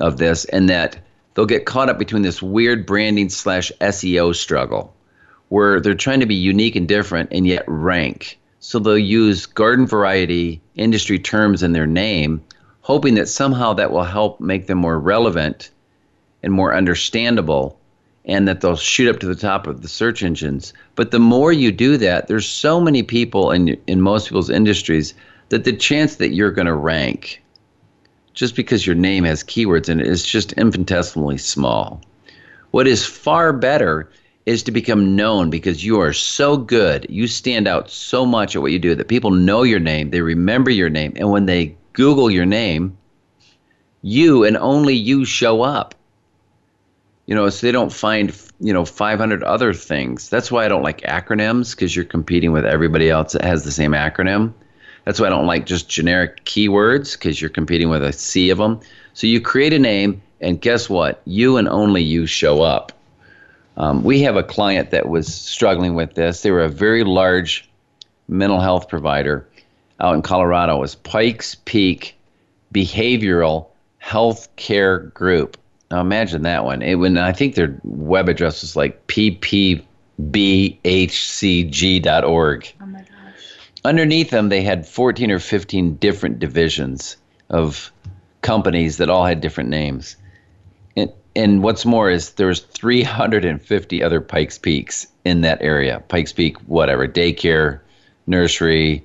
[0.00, 0.98] of this, and that
[1.34, 4.94] they'll get caught up between this weird branding slash SEO struggle,
[5.48, 8.38] where they're trying to be unique and different and yet rank.
[8.60, 12.42] So they'll use garden variety industry terms in their name,
[12.80, 15.70] hoping that somehow that will help make them more relevant
[16.42, 17.78] and more understandable
[18.24, 20.72] and that they'll shoot up to the top of the search engines.
[20.94, 25.14] But the more you do that, there's so many people in in most people's industries
[25.50, 27.42] that the chance that you're going to rank
[28.34, 32.00] just because your name has keywords in it is just infinitesimally small.
[32.70, 34.08] What is far better
[34.46, 38.62] is to become known because you are so good, you stand out so much at
[38.62, 41.76] what you do that people know your name, they remember your name, and when they
[41.92, 42.96] Google your name,
[44.02, 45.94] you and only you show up.
[47.26, 50.28] You know, so they don't find, you know, 500 other things.
[50.28, 53.70] That's why I don't like acronyms because you're competing with everybody else that has the
[53.70, 54.52] same acronym.
[55.04, 58.58] That's why I don't like just generic keywords because you're competing with a sea of
[58.58, 58.80] them.
[59.14, 61.22] So you create a name, and guess what?
[61.24, 62.92] You and only you show up.
[63.76, 66.42] Um, we have a client that was struggling with this.
[66.42, 67.68] They were a very large
[68.28, 69.46] mental health provider
[70.00, 70.76] out in Colorado.
[70.76, 72.16] It was Pikes Peak
[72.72, 73.68] Behavioral
[73.98, 75.56] Health Care Group.
[75.90, 76.82] Now imagine that one.
[76.82, 79.84] It when I think their web address was like ppbhcg.org.
[82.80, 83.08] Oh my gosh.
[83.84, 87.16] Underneath them, they had 14 or 15 different divisions
[87.48, 87.92] of
[88.42, 90.16] companies that all had different names.
[91.36, 96.02] And, what's more is there was 350 other Pikes Peaks in that area.
[96.08, 97.80] Pikes Peak, whatever, daycare,
[98.26, 99.04] nursery,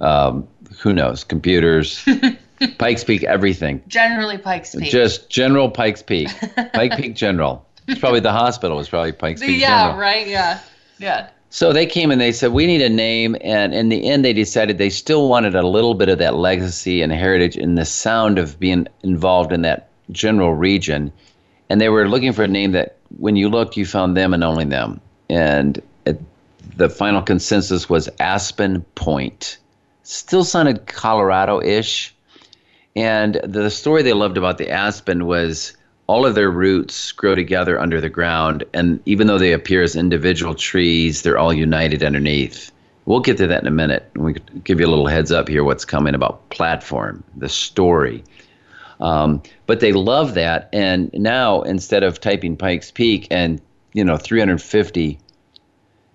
[0.00, 0.46] um,
[0.80, 2.06] who knows, computers,
[2.78, 3.82] Pikes Peak, everything.
[3.88, 4.90] Generally Pikes Peak.
[4.90, 6.28] Just General Pikes Peak,
[6.72, 7.66] Pike Peak General.
[7.88, 10.00] It's probably the hospital was probably Pikes Peak yeah, General.
[10.00, 10.26] right?
[10.26, 10.60] Yeah.
[10.98, 11.28] Yeah.
[11.50, 13.36] So they came and they said, We need a name.
[13.40, 17.02] And in the end, they decided they still wanted a little bit of that legacy
[17.02, 21.12] and heritage and the sound of being involved in that general region.
[21.68, 24.44] And they were looking for a name that, when you looked, you found them and
[24.44, 25.00] only them.
[25.28, 26.20] And it,
[26.76, 29.58] the final consensus was Aspen Point.
[30.02, 32.14] Still sounded Colorado ish.
[32.94, 37.80] And the story they loved about the aspen was all of their roots grow together
[37.80, 38.64] under the ground.
[38.72, 42.70] And even though they appear as individual trees, they're all united underneath.
[43.04, 44.08] We'll get to that in a minute.
[44.14, 48.24] We give you a little heads up here what's coming about platform, the story.
[49.00, 50.68] Um, but they love that.
[50.72, 53.60] And now instead of typing Pikes Peak and,
[53.92, 55.18] you know, 350,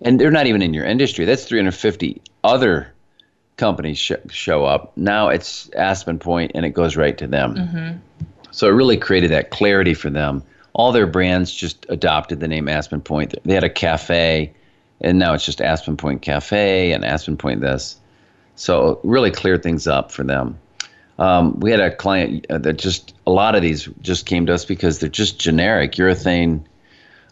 [0.00, 2.92] and they're not even in your industry, that's 350 other
[3.56, 4.92] companies sh- show up.
[4.96, 7.56] Now it's Aspen Point and it goes right to them.
[8.50, 10.42] So it really created that clarity for them.
[10.74, 13.34] All their brands just adopted the name Aspen Point.
[13.44, 14.52] They had a cafe
[15.00, 17.98] and now it's just Aspen Point Cafe and Aspen Point this.
[18.54, 20.58] So really cleared things up for them.
[21.22, 24.54] Um, we had a client uh, that just a lot of these just came to
[24.54, 26.64] us because they're just generic urethane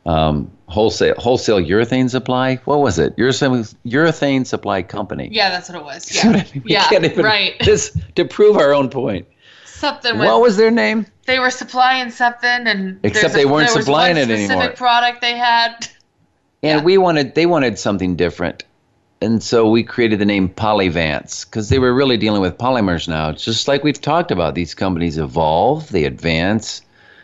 [0.06, 2.56] um, wholesale wholesale urethane supply.
[2.66, 3.16] What was it?
[3.16, 5.28] Urethane urethane supply company.
[5.32, 6.14] Yeah, that's what it was.
[6.14, 6.62] Yeah, I mean?
[6.66, 7.58] Yeah, even- right.
[7.62, 9.26] Just to prove our own point.
[9.64, 11.06] Something with What was their name?
[11.26, 15.88] they were supplying something, and Except they weren't supplying it specific product they had.
[16.62, 16.84] And Yeah.
[16.84, 18.64] we wanted they wanted something different.
[19.22, 23.28] And so we created the name Polyvance because they were really dealing with polymers now.
[23.28, 24.54] It's just like we've talked about.
[24.54, 26.80] These companies evolve, they advance,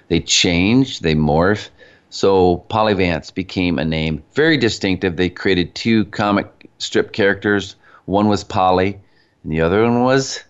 [0.09, 1.70] they change, they morph.
[2.11, 5.16] So Polyvance became a name very distinctive.
[5.16, 7.76] They created two comic strip characters.
[8.05, 8.99] One was Polly,
[9.42, 10.44] and the other one was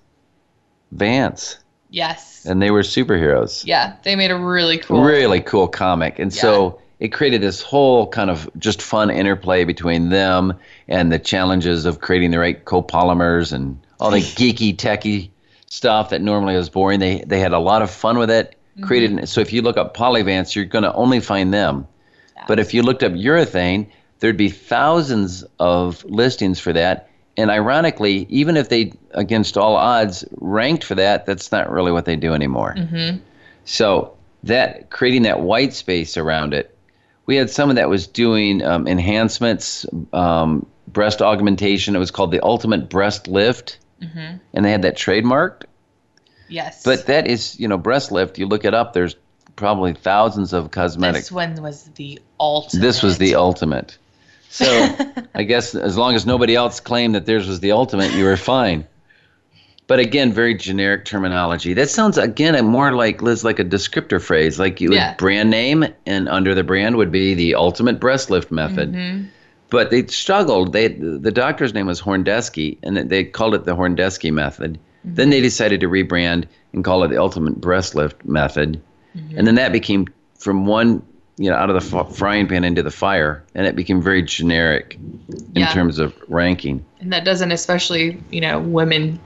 [0.93, 1.59] Vance.
[1.91, 2.45] Yes.
[2.45, 5.03] And they were superheroes Yeah, they made a really cool.
[5.03, 10.09] really cool comic and so it created this whole kind of just fun interplay between
[10.09, 10.55] them
[10.89, 15.31] and the challenges of creating the right copolymers and all the geeky techie
[15.69, 17.01] stuff that normally is boring.
[17.01, 18.87] They they had a lot of fun with it mm-hmm.
[18.87, 21.87] created so if you look up polyvance you're going to only find them.
[22.47, 23.89] But if you looked up urethane
[24.21, 27.11] there'd be thousands of listings for that.
[27.37, 32.07] And ironically even if they against all odds ranked for that that's not really what
[32.07, 32.75] they do anymore.
[32.79, 33.19] Mm-hmm.
[33.67, 36.76] So that creating that white space around it,
[37.27, 41.95] we had someone that was doing um, enhancements, um, breast augmentation.
[41.97, 43.79] It was called the Ultimate Breast Lift,
[44.55, 45.65] and they had that trademarked.
[46.49, 46.85] Yes.
[46.85, 48.39] But that is, you know, breast lift.
[48.39, 48.93] You look it up.
[48.93, 49.17] There's
[49.57, 51.23] probably thousands of cosmetic.
[51.23, 52.81] this one was the ultimate.
[52.81, 53.99] This was the ultimate.
[54.49, 54.65] So
[55.35, 58.37] I guess as long as nobody else claimed that theirs was the ultimate, you were
[58.37, 58.87] fine.
[59.89, 61.73] But again, very generic terminology.
[61.73, 65.11] That sounds again more like Liz, like a descriptor phrase, like you Yeah.
[65.11, 68.93] would brand name, and under the brand would be the ultimate breast lift method.
[68.93, 69.25] Mm-hmm.
[69.71, 70.73] But they struggled.
[70.73, 74.79] They the doctor's name was Horndesky, and they called it the Horndesky method.
[75.05, 78.81] Then they decided to rebrand and call it the ultimate breast lift method,
[79.37, 80.07] and then that became
[80.39, 81.01] from one
[81.39, 84.23] you know out of the f- frying pan into the fire, and it became very
[84.23, 84.97] generic
[85.55, 85.73] in Yeah.
[85.73, 86.85] terms of ranking.
[87.01, 89.19] and that doesn't especially you know women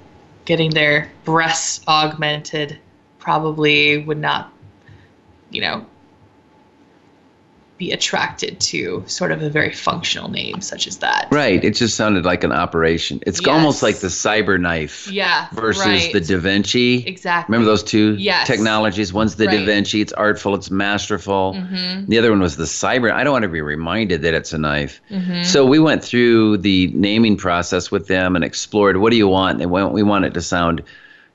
[0.51, 2.77] getting their breasts augmented
[3.21, 4.53] probably would not
[5.51, 5.87] you know
[7.81, 11.65] be attracted to sort of a very functional name such as that Right.
[11.65, 13.21] It just sounded like an operation.
[13.27, 13.49] It's Yes.
[13.49, 16.13] almost like the cyber knife yeah versus right.
[16.13, 17.03] the Da Vinci.
[17.07, 18.47] exactly Remember those two Yes.
[18.47, 19.15] technologies?
[19.15, 21.55] One's the Da Vinci, it's artful, it's masterful.
[21.57, 22.05] Mm-hmm.
[22.11, 23.11] The other one was the cyber.
[23.11, 25.01] I don't want to be reminded that it's a knife.
[25.11, 25.45] Mm-hmm.
[25.45, 29.59] So we went through the naming process with them and explored what do you want?
[29.59, 30.83] They went, we want it to sound,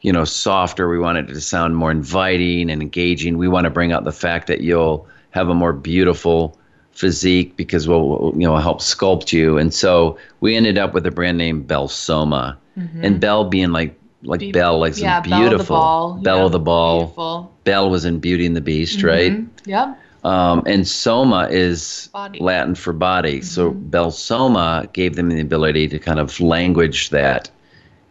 [0.01, 0.87] you know, softer.
[0.87, 3.39] We want it to sound more inviting and engaging.
[3.39, 6.57] We want to bring out the fact that you'll have a more beautiful
[6.93, 9.57] physique because we'll, you know help sculpt you.
[9.57, 12.55] And so we ended up with a brand name Belsoma,
[13.03, 16.13] and Bell being like like Be- Bell, like yeah, some Belle of the beautiful Ball.
[16.23, 16.99] Belle Yeah, of the Ball.
[17.01, 19.33] beautiful Belle was in Beauty and the Beast, right?
[19.33, 19.47] Mhm.
[19.65, 22.39] yep Um, and soma is Body.
[22.39, 23.41] Latin for body.
[23.41, 27.49] So Belsoma gave them the ability to kind of language that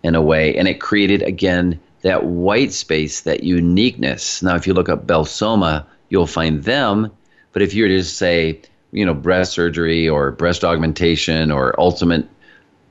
[0.03, 4.43] in a way, and it created again that white space, that uniqueness.
[4.43, 7.11] Now, if you look up Belsoma, you'll find them.
[7.53, 8.61] But if you were to say,
[8.93, 12.29] you know, breast surgery or breast augmentation or ultimate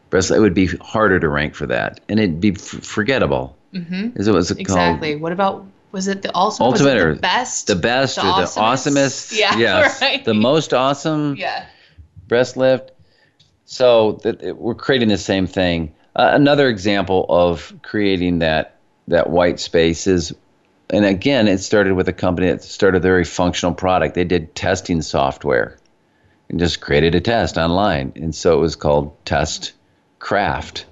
[0.09, 3.57] breast, it would be harder to rank for that, and it'd be f- forgettable.
[3.73, 4.19] Mm-hmm.
[4.19, 5.21] Is it was it exactly called?
[5.21, 8.29] what about was it the ultimate, Ultimate or the best The best The or the
[8.47, 8.57] awesomest?
[8.91, 9.37] awesomest?
[9.37, 10.01] Yeah, yes.
[10.01, 10.23] right.
[10.23, 11.65] The most awesome yeah
[12.27, 12.91] breast lift.
[13.65, 15.93] So that it- we're creating the same thing.
[16.15, 20.33] Uh, another example of creating that that white space is,
[20.93, 24.13] and again, it started with a company that started a very functional product.
[24.13, 25.79] They did testing software
[26.49, 29.71] and just created a test online, and so it was called Test
[30.19, 30.85] Craft.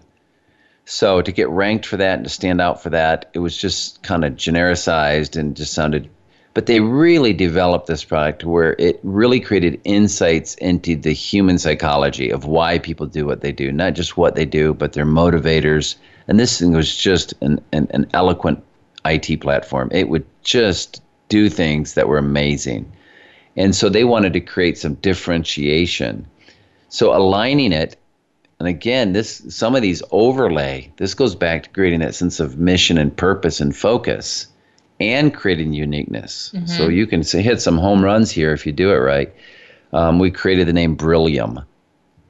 [0.86, 4.02] So to get ranked for that and to stand out for that, it was just
[4.02, 6.10] kind of genericized and just sounded.
[6.56, 12.32] But they really developed this product where it really created insights into the human psychology
[12.32, 15.96] of why people do what they do, not just what they do, but their motivators.
[16.28, 18.64] And this thing was just an, an, an eloquent
[19.06, 19.90] IT platform.
[19.92, 22.92] It would just do things that were amazing.
[23.56, 26.26] And so they wanted to create some differentiation.
[26.90, 27.98] So aligning it
[28.62, 30.92] and again, this some of these overlay.
[30.98, 34.46] This goes back to creating that sense of mission and purpose and focus,
[35.00, 36.54] and creating uniqueness.
[36.68, 39.34] So you can say, hit some home runs here if you do it right.
[39.94, 41.62] Um, we created the name Brillium,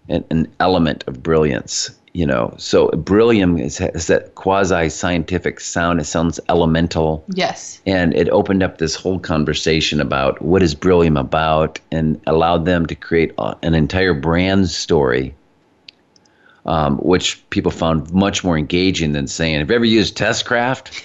[0.08, 6.02] an, an element of brilliance you know, so Brillium is, is that quasi scientific sound.
[6.02, 7.24] It sounds elemental.
[7.34, 7.82] Yes.
[7.86, 12.86] And it opened up this whole conversation about what is Brillium about and allowed them
[12.88, 15.34] to create a, an entire brand story,
[16.66, 21.04] um, which people found much more engaging than saying, Have you ever used Testcraft?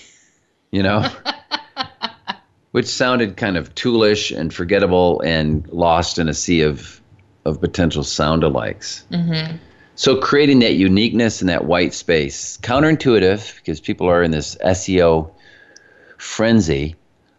[0.72, 1.08] You know?
[2.72, 7.00] which sounded kind of toolish and forgettable and lost in a sea of,
[7.44, 9.04] of potential sound alikes.
[9.10, 9.56] Mm-hmm.
[9.96, 15.30] So creating that uniqueness and that white space, counterintuitive because people are in this SEO
[16.18, 16.96] frenzy,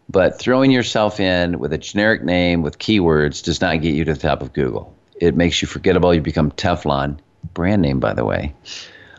[0.08, 4.12] but throwing yourself in with a generic name with keywords does not get you to
[4.12, 4.92] the top of Google.
[5.20, 6.12] It makes you forgettable.
[6.12, 7.18] You become Teflon,
[7.54, 8.52] brand name by the way,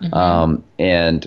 [0.02, 0.14] mm-hmm.
[0.14, 1.26] um, and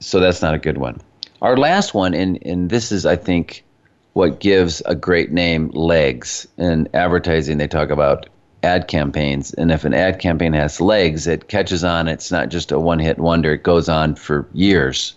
[0.00, 1.00] so that's not a good one.
[1.40, 3.64] Our last one, and and this is I think
[4.12, 7.58] what gives a great name legs in advertising.
[7.58, 8.28] They talk about
[8.66, 9.54] ad campaigns.
[9.54, 12.08] And if an ad campaign has legs, it catches on.
[12.08, 15.14] It's not just a one hit wonder, it goes on for years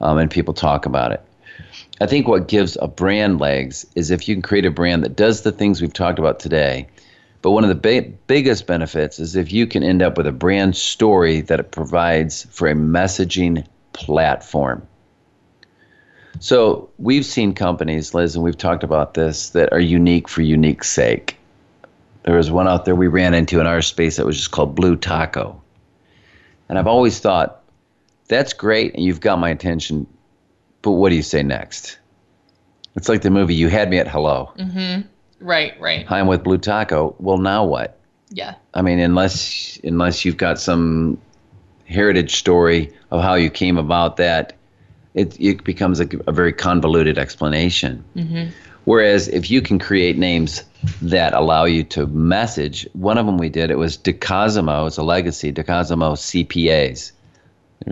[0.00, 1.22] um, and people talk about it.
[2.00, 5.16] I think what gives a brand legs is if you can create a brand that
[5.16, 6.88] does the things we've talked about today.
[7.42, 10.32] But one of the ba- biggest benefits is if you can end up with a
[10.32, 14.86] brand story that it provides for a messaging platform.
[16.38, 20.84] So we've seen companies, Liz, and we've talked about this, that are unique for unique
[20.84, 21.36] sake.
[22.22, 24.74] There was one out there we ran into in our space that was just called
[24.74, 25.60] Blue Taco.
[26.68, 27.62] And I've always thought,
[28.28, 30.06] that's great, and you've got my attention,
[30.82, 31.98] but what do you say next?
[32.94, 34.52] It's like the movie You Had Me at Hello.
[34.56, 35.08] Mm-hmm.
[35.40, 36.06] Right, right.
[36.06, 37.16] Hi, I'm with Blue Taco.
[37.18, 37.98] Well, now what?
[38.28, 38.54] Yeah.
[38.74, 41.18] I mean, unless unless you've got some
[41.86, 44.56] heritage story of how you came about that,
[45.14, 48.04] it, it becomes a, a very convoluted explanation.
[48.14, 48.50] Mm-hmm.
[48.84, 50.62] Whereas if you can create names
[51.02, 55.02] that allow you to message, one of them we did, it was DeCosimo, it's a
[55.02, 57.12] legacy, DeCosimo CPAs,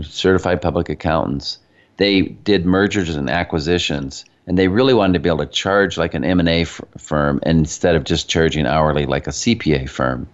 [0.03, 1.59] certified public accountants.
[1.97, 6.14] They did mergers and acquisitions, and they really wanted to be able to charge like
[6.14, 10.28] an M&A f- firm instead of just charging hourly like a CPA firm.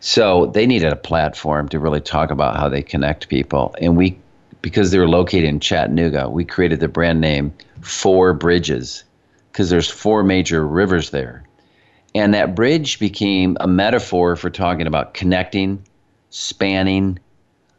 [0.00, 3.74] So they needed a platform to really talk about how they connect people.
[3.80, 4.18] And we,
[4.62, 9.04] because they were located in Chattanooga, we created the brand name Four Bridges
[9.52, 11.42] because there's four major rivers there.
[12.14, 15.84] And that bridge became a metaphor for talking about connecting,
[16.30, 17.18] spanning,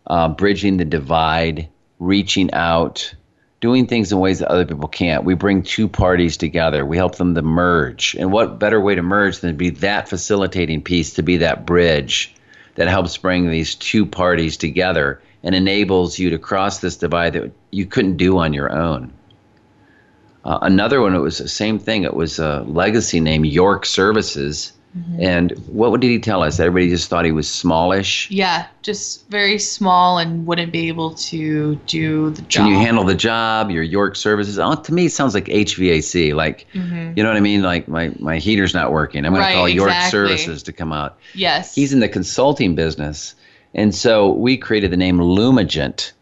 [0.07, 1.69] uh, bridging the divide,
[1.99, 3.13] reaching out,
[3.59, 5.23] doing things in ways that other people can't.
[5.23, 6.85] We bring two parties together.
[6.85, 8.15] We help them to merge.
[8.17, 11.65] And what better way to merge than to be that facilitating piece, to be that
[11.65, 12.33] bridge
[12.75, 17.51] that helps bring these two parties together and enables you to cross this divide that
[17.71, 19.11] you couldn't do on your own.
[20.49, 22.03] Uh, another one, it was the same thing.
[22.03, 24.73] It was a legacy name, York Services.
[24.97, 25.21] Mm-hmm.
[25.21, 26.59] And what did he tell us?
[26.59, 28.31] Everybody just thought he was smallish.
[28.31, 32.65] Yeah, just very small and wouldn't be able to do the job.
[32.65, 33.69] Can you handle the job?
[33.69, 34.57] Your York Services.
[34.57, 36.33] Oh, to me, it sounds like HVAC.
[36.33, 37.13] Like, mm-hmm.
[37.15, 37.61] you know what I mean?
[37.61, 39.25] Like my my heater's not working.
[39.25, 41.19] I'm going right, to call York Services to come out.
[41.35, 41.75] Yes.
[41.75, 43.35] He's in the consulting business,
[43.75, 46.13] and so we created the name Lumigent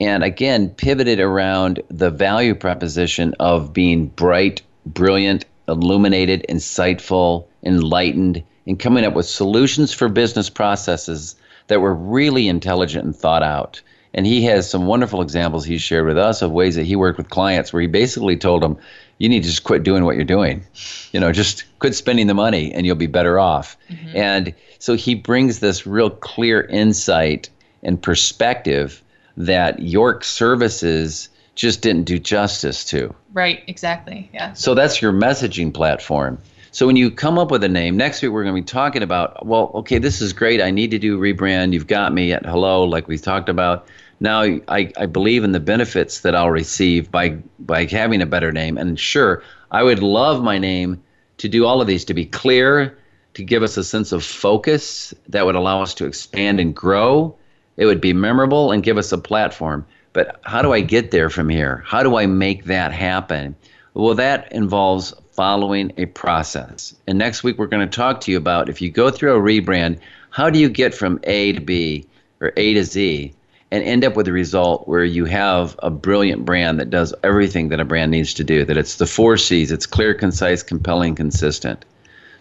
[0.00, 8.78] and again pivoted around the value proposition of being bright, brilliant, illuminated, insightful, enlightened, and
[8.78, 11.36] coming up with solutions for business processes
[11.68, 13.80] that were really intelligent and thought out.
[14.12, 17.16] And he has some wonderful examples he shared with us of ways that he worked
[17.16, 18.76] with clients where he basically told them,
[19.18, 20.64] you need to just quit doing what you're doing.
[21.12, 23.76] You know, just quit spending the money and you'll be better off.
[23.88, 24.16] Mm-hmm.
[24.16, 27.50] And so he brings this real clear insight
[27.82, 29.02] and perspective
[29.46, 33.14] that York Services just didn't do justice to.
[33.32, 34.30] Right, exactly.
[34.32, 34.52] Yeah.
[34.54, 36.38] So that's your messaging platform.
[36.72, 39.02] So when you come up with a name, next week we're going to be talking
[39.02, 40.62] about, well, okay, this is great.
[40.62, 41.72] I need to do rebrand.
[41.72, 43.88] You've got me at hello, like we talked about.
[44.20, 48.52] Now I, I believe in the benefits that I'll receive by by having a better
[48.52, 48.76] name.
[48.76, 51.02] And sure, I would love my name
[51.38, 52.98] to do all of these, to be clear,
[53.34, 57.36] to give us a sense of focus that would allow us to expand and grow
[57.76, 59.86] it would be memorable and give us a platform.
[60.12, 61.82] But how do I get there from here?
[61.86, 63.54] How do I make that happen?
[63.94, 66.94] Well, that involves following a process.
[67.06, 69.40] And next week, we're going to talk to you about if you go through a
[69.40, 69.98] rebrand,
[70.30, 72.06] how do you get from A to B
[72.40, 73.34] or A to Z
[73.70, 77.68] and end up with a result where you have a brilliant brand that does everything
[77.68, 81.14] that a brand needs to do, that it's the four C's it's clear, concise, compelling,
[81.14, 81.84] consistent.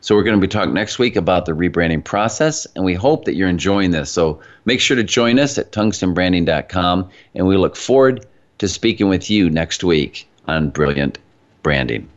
[0.02, 3.26] So we're going to be talking next week about the rebranding process, and we hope
[3.26, 4.10] that you're enjoying this.
[4.10, 8.26] So make sure to join us at tungstenbranding.com, and we look forward
[8.60, 11.18] to speaking with you next week on Brilliant
[11.64, 12.10] Branding.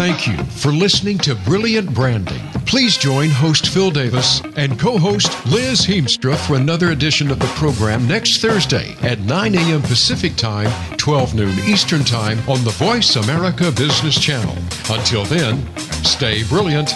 [0.00, 2.40] Thank you for listening to Brilliant Branding.
[2.64, 7.46] Please join host Phil Davis and co host Liz Heemstra for another edition of the
[7.48, 9.82] program next Thursday at 9 a.m.
[9.82, 14.56] Pacific Time, 12 noon Eastern Time on the Voice America Business Channel.
[14.88, 15.66] Until then,
[16.02, 16.92] stay brilliant